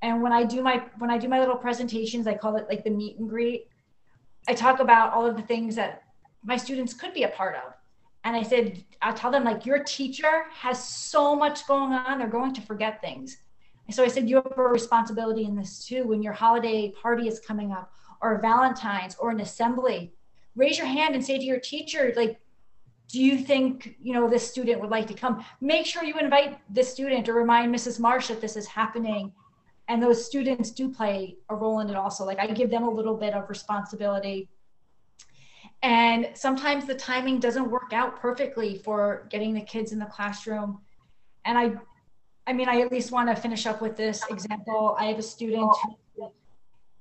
[0.02, 2.82] And when I do my when I do my little presentations, I call it like
[2.82, 3.68] the meet and greet.
[4.48, 6.03] I talk about all of the things that
[6.44, 7.74] my students could be a part of
[8.24, 12.28] and I said, I tell them like your teacher has so much going on, they're
[12.28, 13.36] going to forget things.
[13.86, 16.04] And so I said, you have a responsibility in this too.
[16.04, 17.92] When your holiday party is coming up,
[18.22, 20.14] or Valentine's, or an assembly,
[20.56, 22.40] raise your hand and say to your teacher, like,
[23.08, 25.44] do you think you know this student would like to come?
[25.60, 28.00] Make sure you invite this student or remind Mrs.
[28.00, 29.30] Marsh that this is happening.
[29.88, 32.24] And those students do play a role in it also.
[32.24, 34.48] Like I give them a little bit of responsibility
[35.84, 40.80] and sometimes the timing doesn't work out perfectly for getting the kids in the classroom.
[41.44, 41.74] And I,
[42.46, 44.96] I mean, I at least want to finish up with this example.
[44.98, 45.70] I have a student
[46.16, 46.32] who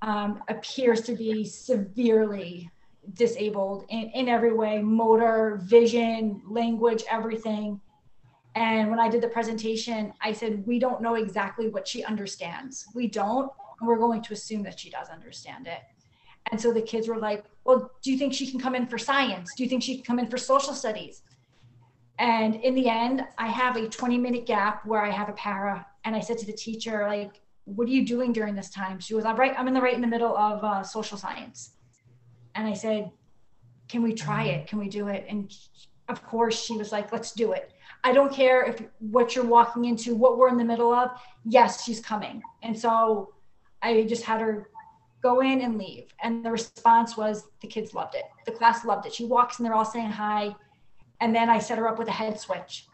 [0.01, 2.69] um, appears to be severely
[3.13, 7.79] disabled in, in every way motor, vision, language, everything.
[8.55, 12.85] And when I did the presentation, I said, We don't know exactly what she understands.
[12.93, 13.49] We don't.
[13.79, 15.79] And we're going to assume that she does understand it.
[16.51, 18.97] And so the kids were like, well, do you think she can come in for
[18.97, 19.51] science?
[19.55, 21.21] Do you think she can come in for social studies?
[22.19, 25.85] And in the end, I have a 20 minute gap where I have a para.
[26.05, 28.99] And I said to the teacher, like, what are you doing during this time?
[28.99, 31.71] She was, I'm right, I'm in the right in the middle of uh, social science.
[32.55, 33.09] And I said,
[33.87, 34.67] can we try it?
[34.67, 35.25] Can we do it?
[35.29, 35.53] And
[36.09, 37.71] of course she was like, let's do it.
[38.03, 41.11] I don't care if what you're walking into, what we're in the middle of.
[41.45, 42.41] Yes, she's coming.
[42.61, 43.33] And so
[43.81, 44.69] I just had her
[45.23, 46.13] go in and leave.
[46.21, 48.25] And the response was the kids loved it.
[48.45, 49.13] The class loved it.
[49.13, 50.53] She walks and they're all saying hi.
[51.21, 52.87] And then I set her up with a head switch.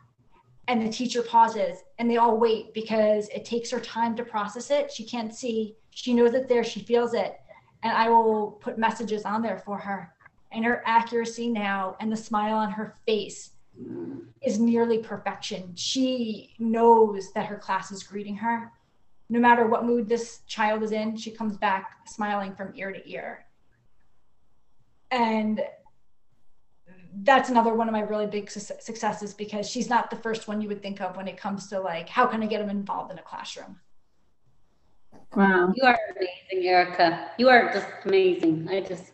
[0.68, 4.70] And the teacher pauses and they all wait because it takes her time to process
[4.70, 4.92] it.
[4.92, 7.40] She can't see, she knows it there, she feels it.
[7.82, 10.14] And I will put messages on there for her.
[10.52, 13.52] And her accuracy now and the smile on her face
[14.44, 15.72] is nearly perfection.
[15.76, 18.72] She knows that her class is greeting her
[19.30, 23.10] no matter what mood this child is in, she comes back smiling from ear to
[23.10, 23.46] ear.
[25.12, 25.62] And
[27.24, 30.62] that's another one of my really big su- successes because she's not the first one
[30.62, 33.12] you would think of when it comes to like how can I get them involved
[33.12, 33.80] in a classroom.
[35.36, 35.74] Wow.
[35.76, 37.32] You are amazing, Erica.
[37.38, 38.68] You are just amazing.
[38.70, 39.12] I just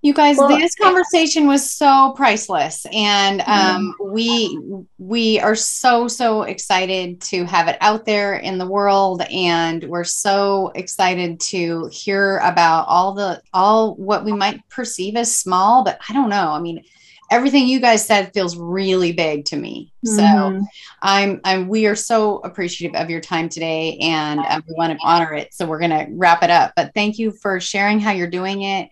[0.00, 4.56] you guys, well, this conversation was so priceless, and um, we
[4.98, 10.04] we are so so excited to have it out there in the world, and we're
[10.04, 15.98] so excited to hear about all the all what we might perceive as small, but
[16.08, 16.52] I don't know.
[16.52, 16.84] I mean,
[17.30, 19.92] everything you guys said feels really big to me.
[20.06, 20.60] Mm-hmm.
[20.60, 20.66] So
[21.02, 25.06] I'm, I'm, we are so appreciative of your time today and um, we want to
[25.06, 25.52] honor it.
[25.52, 28.62] So we're going to wrap it up, but thank you for sharing how you're doing
[28.62, 28.88] it.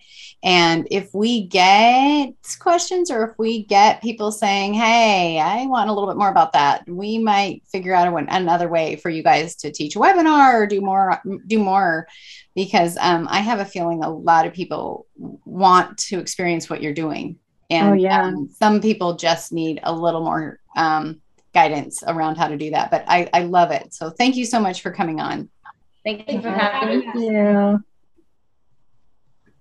[0.46, 5.92] And if we get questions or if we get people saying, Hey, I want a
[5.92, 9.56] little bit more about that, we might figure out a, another way for you guys
[9.56, 12.06] to teach a webinar or do more, do more
[12.54, 16.94] because um, I have a feeling a lot of people want to experience what you're
[16.94, 17.38] doing
[17.70, 18.22] and oh, yeah.
[18.22, 21.20] Um, some people just need a little more um,
[21.52, 22.90] guidance around how to do that.
[22.90, 23.92] But I, I love it.
[23.92, 25.48] So thank you so much for coming on.
[26.04, 27.04] Thank you for having me.
[27.04, 27.84] Thank you.